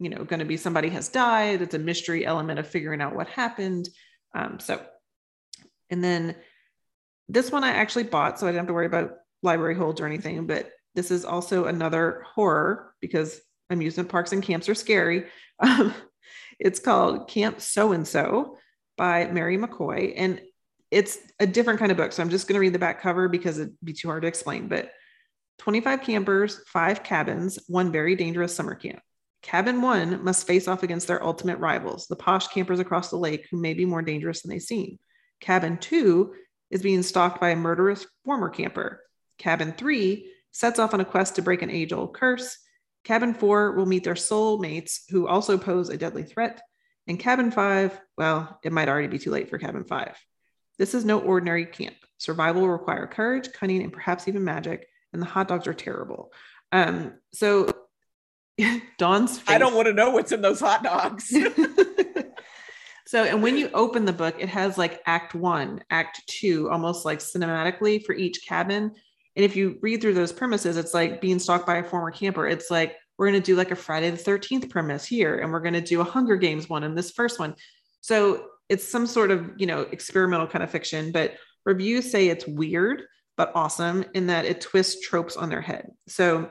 [0.00, 1.62] you know going to be somebody has died.
[1.62, 3.88] It's a mystery element of figuring out what happened.
[4.34, 4.84] Um, so,
[5.90, 6.34] and then
[7.28, 10.06] this one I actually bought, so I didn't have to worry about library holds or
[10.06, 10.46] anything.
[10.46, 13.40] But this is also another horror because
[13.70, 15.26] amusement parks and camps are scary.
[15.60, 15.94] Um,
[16.58, 18.56] it's called Camp So and So
[18.96, 20.14] by Mary McCoy.
[20.16, 20.40] And
[20.90, 22.12] it's a different kind of book.
[22.12, 24.28] So I'm just going to read the back cover because it'd be too hard to
[24.28, 24.66] explain.
[24.66, 24.90] But
[25.62, 28.98] 25 campers, five cabins, one very dangerous summer camp.
[29.42, 33.46] Cabin one must face off against their ultimate rivals, the posh campers across the lake
[33.48, 34.98] who may be more dangerous than they seem.
[35.38, 36.34] Cabin two
[36.72, 39.02] is being stalked by a murderous former camper.
[39.38, 42.58] Cabin three sets off on a quest to break an age old curse.
[43.04, 46.60] Cabin four will meet their soul mates who also pose a deadly threat.
[47.06, 50.18] And cabin five, well, it might already be too late for cabin five.
[50.76, 51.94] This is no ordinary camp.
[52.18, 54.88] Survival will require courage, cunning, and perhaps even magic.
[55.12, 56.32] And the hot dogs are terrible.
[56.72, 57.68] Um, so
[58.98, 61.34] Dawn's face, I don't want to know what's in those hot dogs.
[63.12, 67.04] So, and when you open the book, it has like act one, act two, almost
[67.04, 68.84] like cinematically for each cabin.
[69.36, 72.48] And if you read through those premises, it's like being stalked by a former camper.
[72.48, 75.60] It's like, we're going to do like a Friday the 13th premise here, and we're
[75.60, 77.54] going to do a Hunger Games one in this first one.
[78.00, 81.34] So it's some sort of, you know, experimental kind of fiction, but
[81.66, 83.02] reviews say it's weird,
[83.36, 85.90] but awesome in that it twists tropes on their head.
[86.08, 86.50] So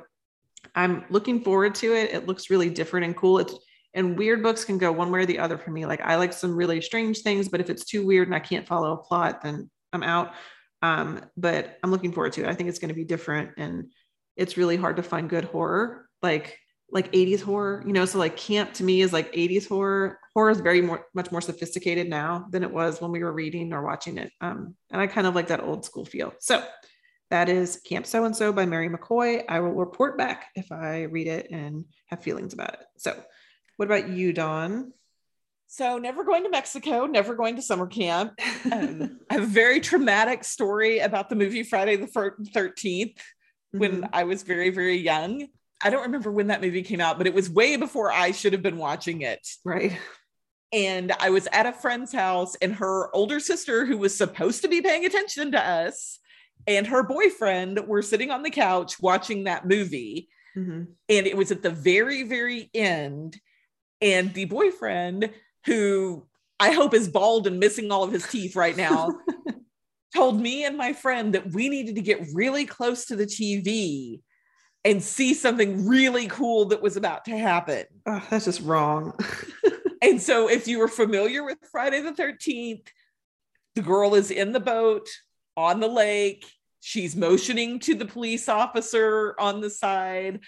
[0.76, 2.12] I'm looking forward to it.
[2.12, 3.40] It looks really different and cool.
[3.40, 3.54] It's
[3.94, 5.86] and weird books can go one way or the other for me.
[5.86, 8.68] Like I like some really strange things, but if it's too weird and I can't
[8.68, 10.34] follow a plot, then I'm out.
[10.82, 12.50] Um, but I'm looking forward to it.
[12.50, 13.92] I think it's going to be different, and
[14.36, 16.58] it's really hard to find good horror, like
[16.92, 17.84] like 80s horror.
[17.86, 20.20] You know, so like camp to me is like 80s horror.
[20.34, 23.74] Horror is very more much more sophisticated now than it was when we were reading
[23.74, 24.32] or watching it.
[24.42, 26.34] Um, and I kind of like that old school feel.
[26.40, 26.64] So
[27.30, 29.44] that is Camp So and So by Mary McCoy.
[29.48, 32.86] I will report back if I read it and have feelings about it.
[32.98, 33.20] So
[33.78, 34.94] what about you, Dawn?
[35.68, 38.34] So, never going to Mexico, never going to summer camp.
[38.72, 43.80] Um, I have a very traumatic story about the movie Friday the 13th mm-hmm.
[43.80, 45.48] when I was very, very young.
[45.84, 48.54] I don't remember when that movie came out, but it was way before I should
[48.54, 49.46] have been watching it.
[49.66, 49.98] Right.
[50.74, 54.70] And I was at a friend's house, and her older sister, who was supposed to
[54.70, 56.20] be paying attention to us,
[56.68, 60.30] and her boyfriend were sitting on the couch watching that movie.
[60.56, 60.84] Mm-hmm.
[61.10, 63.40] And it was at the very, very end
[64.02, 65.30] and the boyfriend,
[65.66, 66.26] who
[66.60, 69.10] I hope is bald and missing all of his teeth right now,
[70.16, 74.22] told me and my friend that we needed to get really close to the TV
[74.84, 77.86] and see something really cool that was about to happen.
[78.06, 79.14] Oh, that's just wrong.
[80.02, 82.88] and so, if you were familiar with Friday the 13th,
[83.76, 85.08] the girl is in the boat
[85.56, 86.46] on the lake.
[86.80, 90.40] She's motioning to the police officer on the side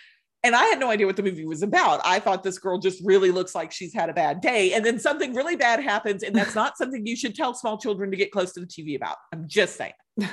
[0.44, 2.02] and I had no idea what the movie was about.
[2.04, 4.74] I thought this girl just really looks like she's had a bad day.
[4.74, 6.22] And then something really bad happens.
[6.22, 8.98] And that's not something you should tell small children to get close to the TV
[8.98, 9.16] about.
[9.32, 9.94] I'm just saying.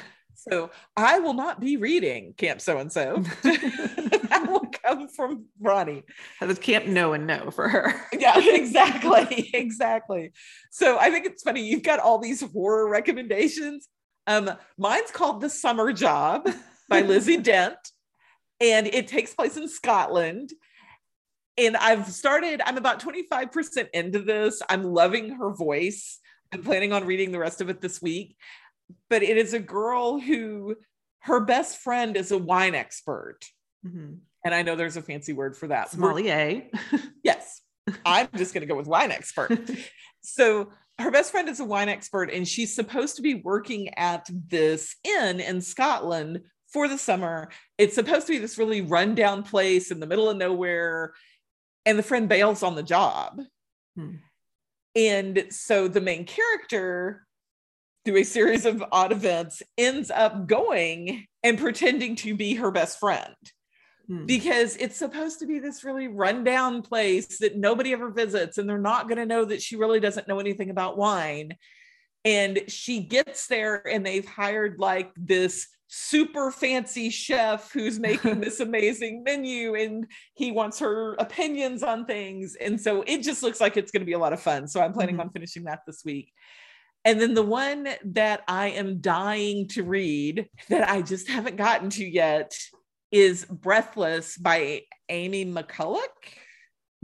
[0.48, 3.22] So I will not be reading Camp So and So.
[4.30, 6.04] That will come from Roni.
[6.38, 7.92] That is Camp No and No for her.
[8.18, 9.50] yeah, exactly.
[9.52, 10.32] Exactly.
[10.70, 11.66] So I think it's funny.
[11.66, 13.88] You've got all these horror recommendations.
[14.28, 16.48] Um, mine's called The Summer Job
[16.88, 17.76] by Lizzie Dent
[18.60, 20.52] and it takes place in Scotland.
[21.58, 24.62] And I've started, I'm about 25% into this.
[24.68, 26.20] I'm loving her voice.
[26.52, 28.36] I'm planning on reading the rest of it this week.
[29.08, 30.76] But it is a girl who
[31.20, 33.40] her best friend is a wine expert.
[33.86, 34.14] Mm-hmm.
[34.44, 35.90] And I know there's a fancy word for that.
[35.90, 36.68] Sommelier.
[37.24, 37.60] yes.
[38.04, 39.70] I'm just going to go with wine expert.
[40.22, 44.28] so her best friend is a wine expert, and she's supposed to be working at
[44.48, 46.40] this inn in Scotland
[46.72, 47.50] for the summer.
[47.78, 51.14] It's supposed to be this really rundown place in the middle of nowhere.
[51.84, 53.40] And the friend bails on the job.
[53.96, 54.16] Hmm.
[54.94, 57.26] And so the main character,
[58.04, 62.98] through a series of odd events, ends up going and pretending to be her best
[62.98, 63.34] friend.
[64.06, 64.26] Hmm.
[64.26, 68.78] Because it's supposed to be this really rundown place that nobody ever visits, and they're
[68.78, 71.52] not going to know that she really doesn't know anything about wine.
[72.24, 78.60] And she gets there, and they've hired like this super fancy chef who's making this
[78.60, 82.56] amazing menu and he wants her opinions on things.
[82.60, 84.68] And so it just looks like it's going to be a lot of fun.
[84.68, 85.22] So I'm planning mm-hmm.
[85.22, 86.32] on finishing that this week.
[87.04, 91.90] And then the one that I am dying to read that I just haven't gotten
[91.90, 92.54] to yet
[93.10, 96.00] is Breathless by Amy McCulloch.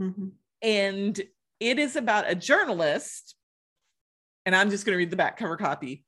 [0.01, 0.27] Mm-hmm.
[0.61, 1.21] And
[1.59, 3.35] it is about a journalist.
[4.45, 6.05] And I'm just going to read the back cover copy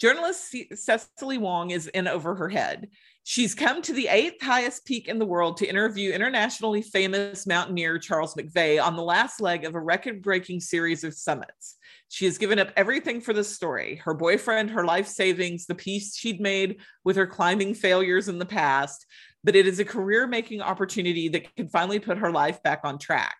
[0.00, 2.88] Journalist Cecily Wong is in over her head.
[3.22, 7.98] She's come to the eighth highest peak in the world to interview internationally famous mountaineer
[7.98, 11.76] Charles McVeigh on the last leg of a record breaking series of summits.
[12.08, 16.16] She has given up everything for this story her boyfriend, her life savings, the peace
[16.16, 19.06] she'd made with her climbing failures in the past.
[19.44, 22.98] But it is a career making opportunity that can finally put her life back on
[22.98, 23.36] track.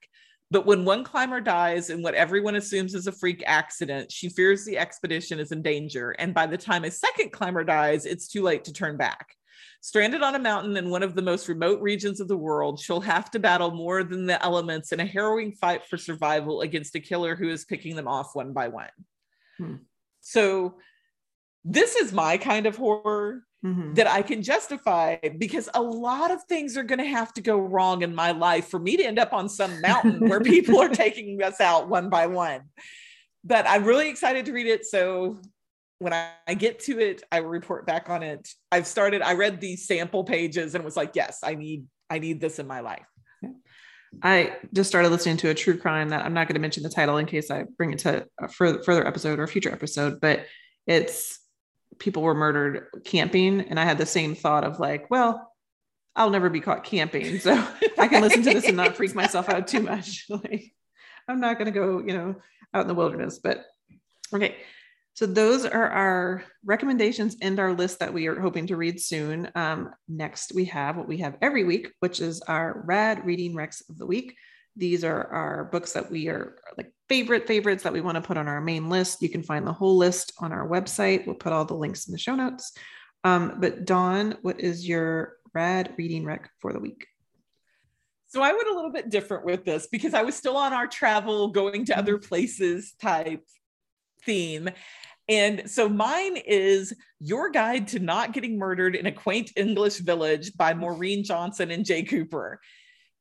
[0.51, 4.65] But when one climber dies in what everyone assumes is a freak accident, she fears
[4.65, 6.11] the expedition is in danger.
[6.13, 9.37] And by the time a second climber dies, it's too late to turn back.
[9.81, 13.01] Stranded on a mountain in one of the most remote regions of the world, she'll
[13.01, 17.01] have to battle more than the elements in a harrowing fight for survival against a
[17.01, 18.91] killer who is picking them off one by one.
[19.59, 19.75] Hmm.
[20.21, 20.75] So,
[21.65, 23.95] this is my kind of horror mm-hmm.
[23.95, 27.59] that I can justify because a lot of things are going to have to go
[27.59, 30.89] wrong in my life for me to end up on some mountain where people are
[30.89, 32.63] taking us out one by one.
[33.45, 34.85] But I'm really excited to read it.
[34.85, 35.41] So
[36.01, 38.49] when I, get to it, I will report back on it.
[38.73, 42.41] I've started, I read the sample pages and was like, yes, I need, I need
[42.41, 43.07] this in my life.
[44.23, 46.89] I just started listening to a true crime that I'm not going to mention the
[46.89, 50.21] title in case I bring it to a further, further episode or a future episode,
[50.21, 50.47] but
[50.87, 51.39] it's
[51.99, 55.53] people were murdered camping and i had the same thought of like well
[56.17, 57.53] i'll never be caught camping so
[57.99, 60.73] i can listen to this and not freak myself out too much like
[61.29, 62.35] i'm not going to go you know
[62.75, 63.65] out in the wilderness but
[64.33, 64.57] okay
[65.15, 69.51] so those are our recommendations and our list that we are hoping to read soon
[69.55, 73.89] um, next we have what we have every week which is our rad reading recs
[73.89, 74.37] of the week
[74.77, 78.37] these are our books that we are like favorite favorites that we want to put
[78.37, 79.21] on our main list.
[79.21, 81.27] You can find the whole list on our website.
[81.27, 82.73] We'll put all the links in the show notes.
[83.25, 87.07] Um, but Dawn, what is your rad reading rec for the week?
[88.29, 90.87] So I went a little bit different with this because I was still on our
[90.87, 93.45] travel, going to other places type
[94.25, 94.71] theme.
[95.29, 100.57] And so mine is Your Guide to Not Getting Murdered in a Quaint English Village
[100.57, 102.61] by Maureen Johnson and Jay Cooper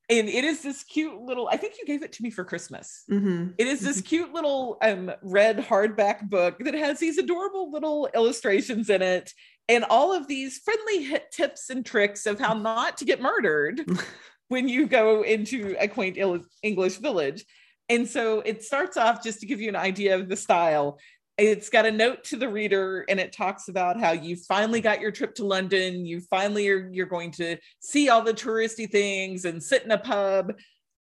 [0.09, 3.03] and it is this cute little i think you gave it to me for christmas
[3.09, 3.49] mm-hmm.
[3.57, 4.07] it is this mm-hmm.
[4.07, 9.31] cute little um, red hardback book that has these adorable little illustrations in it
[9.67, 13.81] and all of these friendly tips and tricks of how not to get murdered
[14.47, 16.17] when you go into a quaint
[16.63, 17.45] english village
[17.89, 20.99] and so it starts off just to give you an idea of the style
[21.39, 24.99] it's got a note to the reader and it talks about how you finally got
[24.99, 26.05] your trip to london.
[26.05, 29.97] You finally are you're going to see all the touristy things and sit in a
[29.97, 30.53] pub.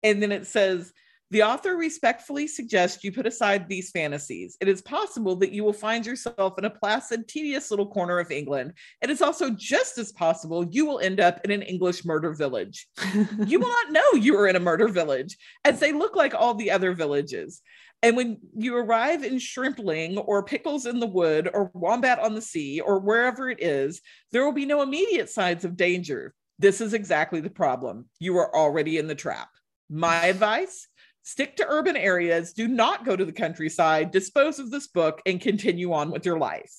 [0.03, 0.93] And then it says
[1.30, 4.57] the author respectfully suggests you put aside these fantasies.
[4.61, 8.32] It is possible that you will find yourself in a placid, tedious little corner of
[8.32, 8.73] England.
[9.01, 12.88] It is also just as possible you will end up in an English murder village.
[13.45, 16.53] you will not know you are in a murder village, as they look like all
[16.53, 17.61] the other villages.
[18.03, 22.41] And when you arrive in Shrimpling or Pickles in the Wood or Wombat on the
[22.41, 24.01] Sea or wherever it is,
[24.32, 26.34] there will be no immediate signs of danger.
[26.59, 28.05] This is exactly the problem.
[28.19, 29.49] You are already in the trap.
[29.89, 30.88] My advice
[31.28, 35.41] stick to urban areas, do not go to the countryside, dispose of this book, and
[35.41, 36.71] continue on with your life.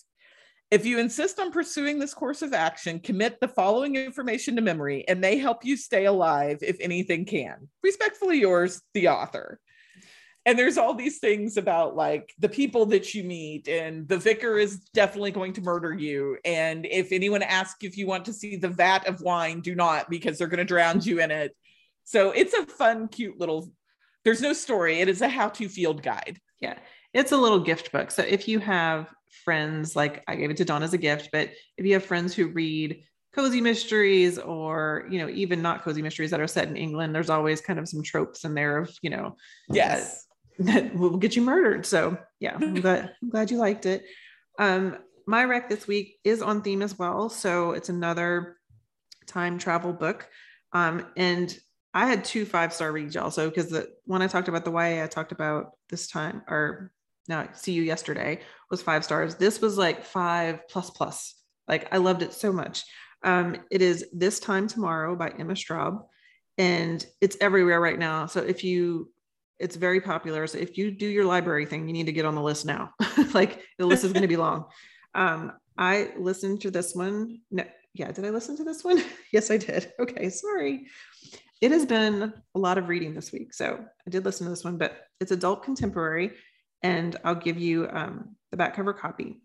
[0.70, 5.06] If you insist on pursuing this course of action, commit the following information to memory
[5.06, 7.68] and may help you stay alive if anything can.
[7.82, 9.60] Respectfully yours, the author
[10.46, 14.56] and there's all these things about like the people that you meet and the vicar
[14.56, 18.56] is definitely going to murder you and if anyone asks if you want to see
[18.56, 21.54] the vat of wine do not because they're going to drown you in it
[22.04, 23.70] so it's a fun cute little
[24.28, 25.00] there's no story.
[25.00, 26.38] It is a how to field guide.
[26.60, 26.78] Yeah.
[27.14, 28.10] It's a little gift book.
[28.10, 29.08] So if you have
[29.42, 31.48] friends, like I gave it to Dawn as a gift, but
[31.78, 33.02] if you have friends who read
[33.34, 37.28] cozy mysteries or you know even not cozy mysteries that are set in england there's
[37.28, 39.36] always kind of some tropes in there of you know
[39.68, 40.26] yes.
[40.58, 41.86] that, that will get you murdered.
[41.86, 44.04] So yeah i'm glad, I'm glad you liked it.
[44.58, 47.28] Um my rec this week is on theme as well.
[47.28, 48.56] So it's another
[49.26, 50.28] time travel book.
[50.72, 51.56] Um and
[51.94, 55.04] i had two five star reads also because the when i talked about the ya
[55.04, 56.92] i talked about this time or
[57.28, 61.34] now see you yesterday was five stars this was like five plus plus
[61.66, 62.84] like i loved it so much
[63.22, 66.04] um, it is This Time Tomorrow by Emma Straub,
[66.56, 68.26] and it's everywhere right now.
[68.26, 69.10] So if you,
[69.58, 70.46] it's very popular.
[70.46, 72.92] So if you do your library thing, you need to get on the list now.
[73.34, 74.66] like the list is going to be long.
[75.14, 77.40] Um, I listened to this one.
[77.50, 77.64] No,
[77.94, 79.02] yeah, did I listen to this one?
[79.32, 79.90] yes, I did.
[79.98, 80.86] Okay, sorry.
[81.60, 83.52] It has been a lot of reading this week.
[83.52, 86.32] So I did listen to this one, but it's adult contemporary.
[86.82, 89.40] And I'll give you um, the back cover copy.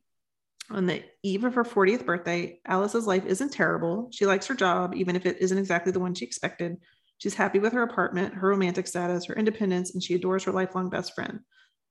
[0.69, 4.09] On the eve of her 40th birthday, Alice's life isn't terrible.
[4.11, 6.77] She likes her job, even if it isn't exactly the one she expected.
[7.17, 10.89] She's happy with her apartment, her romantic status, her independence, and she adores her lifelong
[10.89, 11.39] best friend.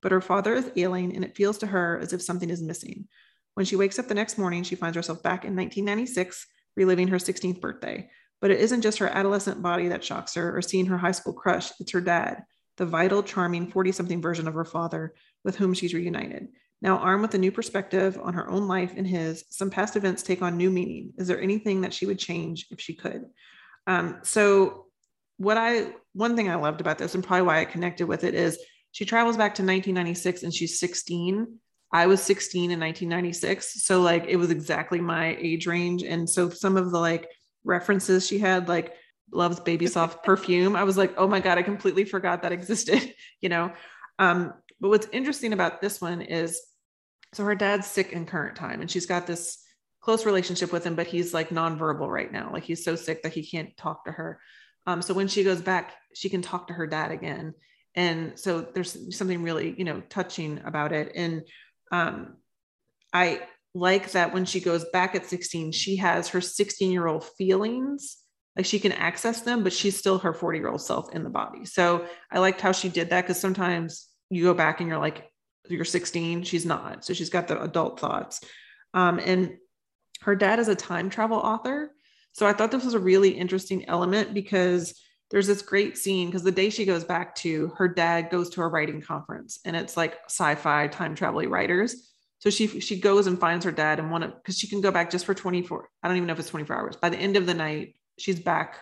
[0.00, 3.08] But her father is ailing, and it feels to her as if something is missing.
[3.54, 6.46] When she wakes up the next morning, she finds herself back in 1996,
[6.76, 8.08] reliving her 16th birthday.
[8.42, 11.32] But it isn't just her adolescent body that shocks her or seeing her high school
[11.32, 12.42] crush, it's her dad,
[12.76, 15.14] the vital, charming 40 something version of her father
[15.44, 16.48] with whom she's reunited.
[16.82, 20.24] Now, armed with a new perspective on her own life and his, some past events
[20.24, 21.12] take on new meaning.
[21.16, 23.26] Is there anything that she would change if she could?
[23.86, 24.86] Um, so,
[25.36, 28.34] what I, one thing I loved about this, and probably why I connected with it,
[28.34, 28.58] is
[28.90, 31.58] she travels back to 1996 and she's 16.
[31.92, 33.84] I was 16 in 1996.
[33.84, 36.02] So, like, it was exactly my age range.
[36.02, 37.28] And so, some of the like
[37.64, 38.94] references she had, like,
[39.32, 40.76] loves baby soft perfume.
[40.76, 43.72] I was like, oh my God, I completely forgot that existed, you know?
[44.18, 46.60] Um, but what's interesting about this one is
[47.34, 49.58] so her dad's sick in current time and she's got this
[50.00, 53.32] close relationship with him but he's like nonverbal right now like he's so sick that
[53.32, 54.40] he can't talk to her
[54.86, 57.54] um, so when she goes back she can talk to her dad again
[57.94, 61.42] and so there's something really you know touching about it and
[61.92, 62.36] um,
[63.12, 63.40] i
[63.74, 68.18] like that when she goes back at 16 she has her 16 year old feelings
[68.56, 71.30] like she can access them but she's still her 40 year old self in the
[71.30, 71.64] body.
[71.64, 75.30] So i liked how she did that because sometimes you go back and you're like
[75.68, 77.04] you're 16 she's not.
[77.04, 78.40] So she's got the adult thoughts.
[78.94, 79.56] Um, and
[80.22, 81.92] her dad is a time travel author.
[82.32, 85.00] So i thought this was a really interesting element because
[85.30, 88.60] there's this great scene because the day she goes back to her dad goes to
[88.60, 92.11] a writing conference and it's like sci-fi time travel writers
[92.42, 94.90] so she she goes and finds her dad and one of because she can go
[94.90, 97.36] back just for 24 i don't even know if it's 24 hours by the end
[97.36, 98.78] of the night she's back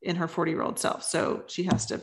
[0.00, 2.00] in her 40 year old self so she has to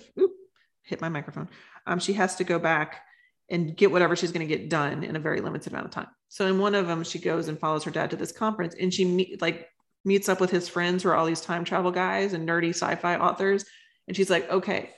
[0.84, 1.48] hit my microphone
[1.88, 3.02] um, she has to go back
[3.50, 6.08] and get whatever she's going to get done in a very limited amount of time.
[6.28, 8.94] So in one of them, she goes and follows her dad to this conference, and
[8.94, 9.68] she meet, like
[10.06, 13.16] meets up with his friends who are all these time travel guys and nerdy sci-fi
[13.18, 13.66] authors,
[14.08, 14.92] and she's like, "Okay,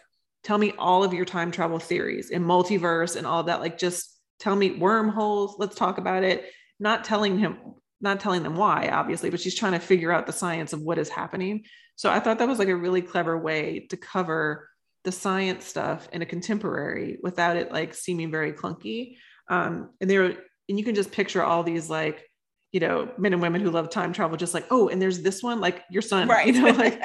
[0.43, 3.61] tell me all of your time travel theories and multiverse and all that.
[3.61, 4.10] Like, just
[4.41, 5.55] tell me wormholes.
[5.57, 7.57] Let's talk about it." Not telling him,
[8.01, 10.97] not telling them why, obviously, but she's trying to figure out the science of what
[10.97, 11.63] is happening.
[11.95, 14.67] So I thought that was like a really clever way to cover
[15.03, 19.17] the science stuff in a contemporary without it like seeming very clunky.
[19.47, 22.27] Um, and there, and you can just picture all these like,
[22.71, 25.43] you know, men and women who love time travel, just like, oh, and there's this
[25.43, 26.47] one, like your son, right?
[26.47, 27.03] You know, like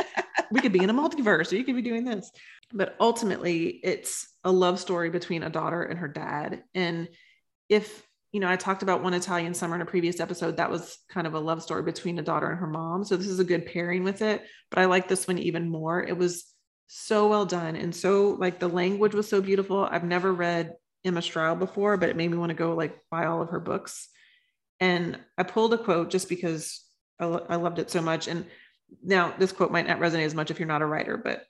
[0.51, 2.31] we could be in a multiverse, or you could be doing this.
[2.73, 6.63] But ultimately, it's a love story between a daughter and her dad.
[6.75, 7.09] And
[7.69, 8.03] if
[8.33, 10.59] you know, I talked about one Italian summer in a previous episode.
[10.59, 13.03] That was kind of a love story between a daughter and her mom.
[13.05, 14.43] So this is a good pairing with it.
[14.71, 16.03] But I like this one even more.
[16.03, 16.45] It was
[16.89, 20.73] so well done and so like the language was so beautiful i've never read
[21.05, 23.59] emma straub before but it made me want to go like buy all of her
[23.59, 24.09] books
[24.79, 26.85] and i pulled a quote just because
[27.19, 28.47] I, lo- I loved it so much and
[29.03, 31.45] now this quote might not resonate as much if you're not a writer but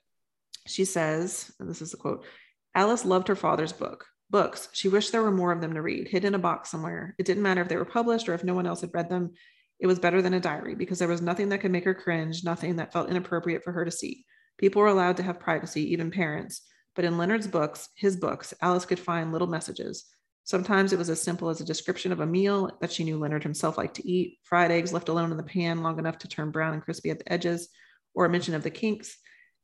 [0.65, 2.25] she says and this is the quote
[2.73, 6.07] alice loved her father's book books she wished there were more of them to read
[6.07, 8.53] hid in a box somewhere it didn't matter if they were published or if no
[8.53, 9.31] one else had read them
[9.79, 12.43] it was better than a diary because there was nothing that could make her cringe
[12.43, 14.25] nothing that felt inappropriate for her to see
[14.57, 16.61] People were allowed to have privacy, even parents.
[16.95, 20.05] But in Leonard's books, his books, Alice could find little messages.
[20.45, 23.43] Sometimes it was as simple as a description of a meal that she knew Leonard
[23.43, 26.51] himself liked to eat, fried eggs left alone in the pan long enough to turn
[26.51, 27.69] brown and crispy at the edges,
[28.15, 29.17] or a mention of the kinks.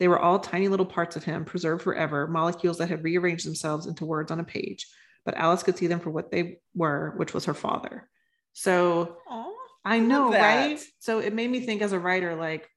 [0.03, 3.87] They were all tiny little parts of him, preserved forever, molecules that had rearranged themselves
[3.87, 4.85] into words on a page.
[5.23, 8.09] But Alice could see them for what they were, which was her father.
[8.51, 9.53] So Aww,
[9.85, 10.77] I know, right?
[10.99, 12.69] So it made me think as a writer, like,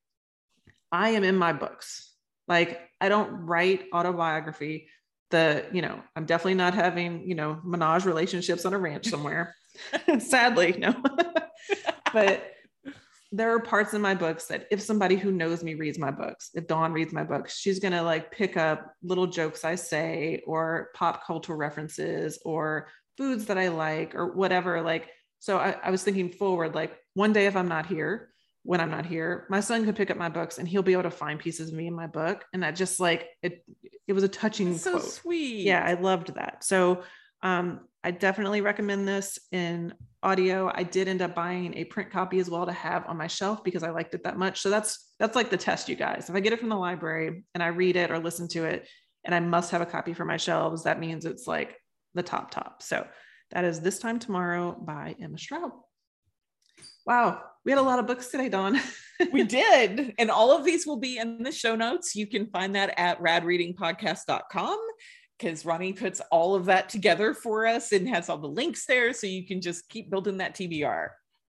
[0.92, 2.14] I am in my books.
[2.46, 4.86] Like I don't write autobiography
[5.30, 9.52] the, you know, I'm definitely not having, you know, menage relationships on a ranch somewhere.
[10.20, 10.94] Sadly, no.
[12.12, 12.52] but
[13.32, 16.50] there are parts in my books that if somebody who knows me reads my books,
[16.54, 20.42] if Dawn reads my books, she's going to like pick up little jokes I say
[20.46, 24.80] or pop cultural references or foods that I like or whatever.
[24.82, 25.08] Like,
[25.38, 28.30] so I, I was thinking forward, like one day if I'm not here,
[28.62, 31.04] when I'm not here, my son could pick up my books and he'll be able
[31.04, 32.44] to find pieces of me in my book.
[32.52, 33.64] And that just like it,
[34.08, 35.04] it was a touching That's so quote.
[35.04, 35.66] sweet.
[35.66, 36.64] Yeah, I loved that.
[36.64, 37.02] So
[37.42, 39.92] um, I definitely recommend this in
[40.22, 40.70] audio.
[40.72, 43.64] I did end up buying a print copy as well to have on my shelf
[43.64, 44.60] because I liked it that much.
[44.60, 46.30] So that's that's like the test, you guys.
[46.30, 48.86] If I get it from the library and I read it or listen to it,
[49.24, 51.76] and I must have a copy for my shelves, that means it's like
[52.14, 52.80] the top top.
[52.80, 53.04] So
[53.50, 55.72] that is This Time Tomorrow by Emma Straub.
[57.06, 58.80] Wow, we had a lot of books today, Dawn.
[59.32, 60.14] we did.
[60.16, 62.14] And all of these will be in the show notes.
[62.14, 64.78] You can find that at radreadingpodcast.com
[65.38, 69.12] because Roni puts all of that together for us and has all the links there.
[69.12, 71.08] So you can just keep building that TBR.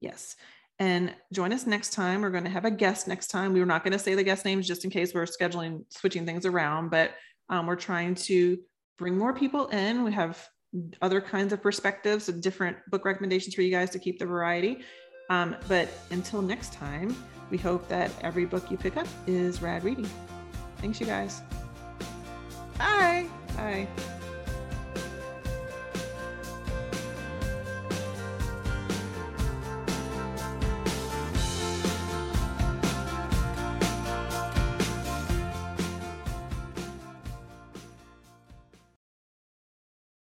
[0.01, 0.35] Yes.
[0.79, 2.21] And join us next time.
[2.21, 3.53] We're going to have a guest next time.
[3.53, 6.25] We were not going to say the guest names just in case we're scheduling, switching
[6.25, 7.11] things around, but
[7.49, 8.59] um, we're trying to
[8.97, 10.03] bring more people in.
[10.03, 10.47] We have
[11.01, 14.79] other kinds of perspectives and different book recommendations for you guys to keep the variety.
[15.29, 17.15] Um, but until next time,
[17.49, 20.09] we hope that every book you pick up is rad reading.
[20.77, 21.41] Thanks, you guys.
[22.77, 23.27] Bye.
[23.57, 23.87] Bye.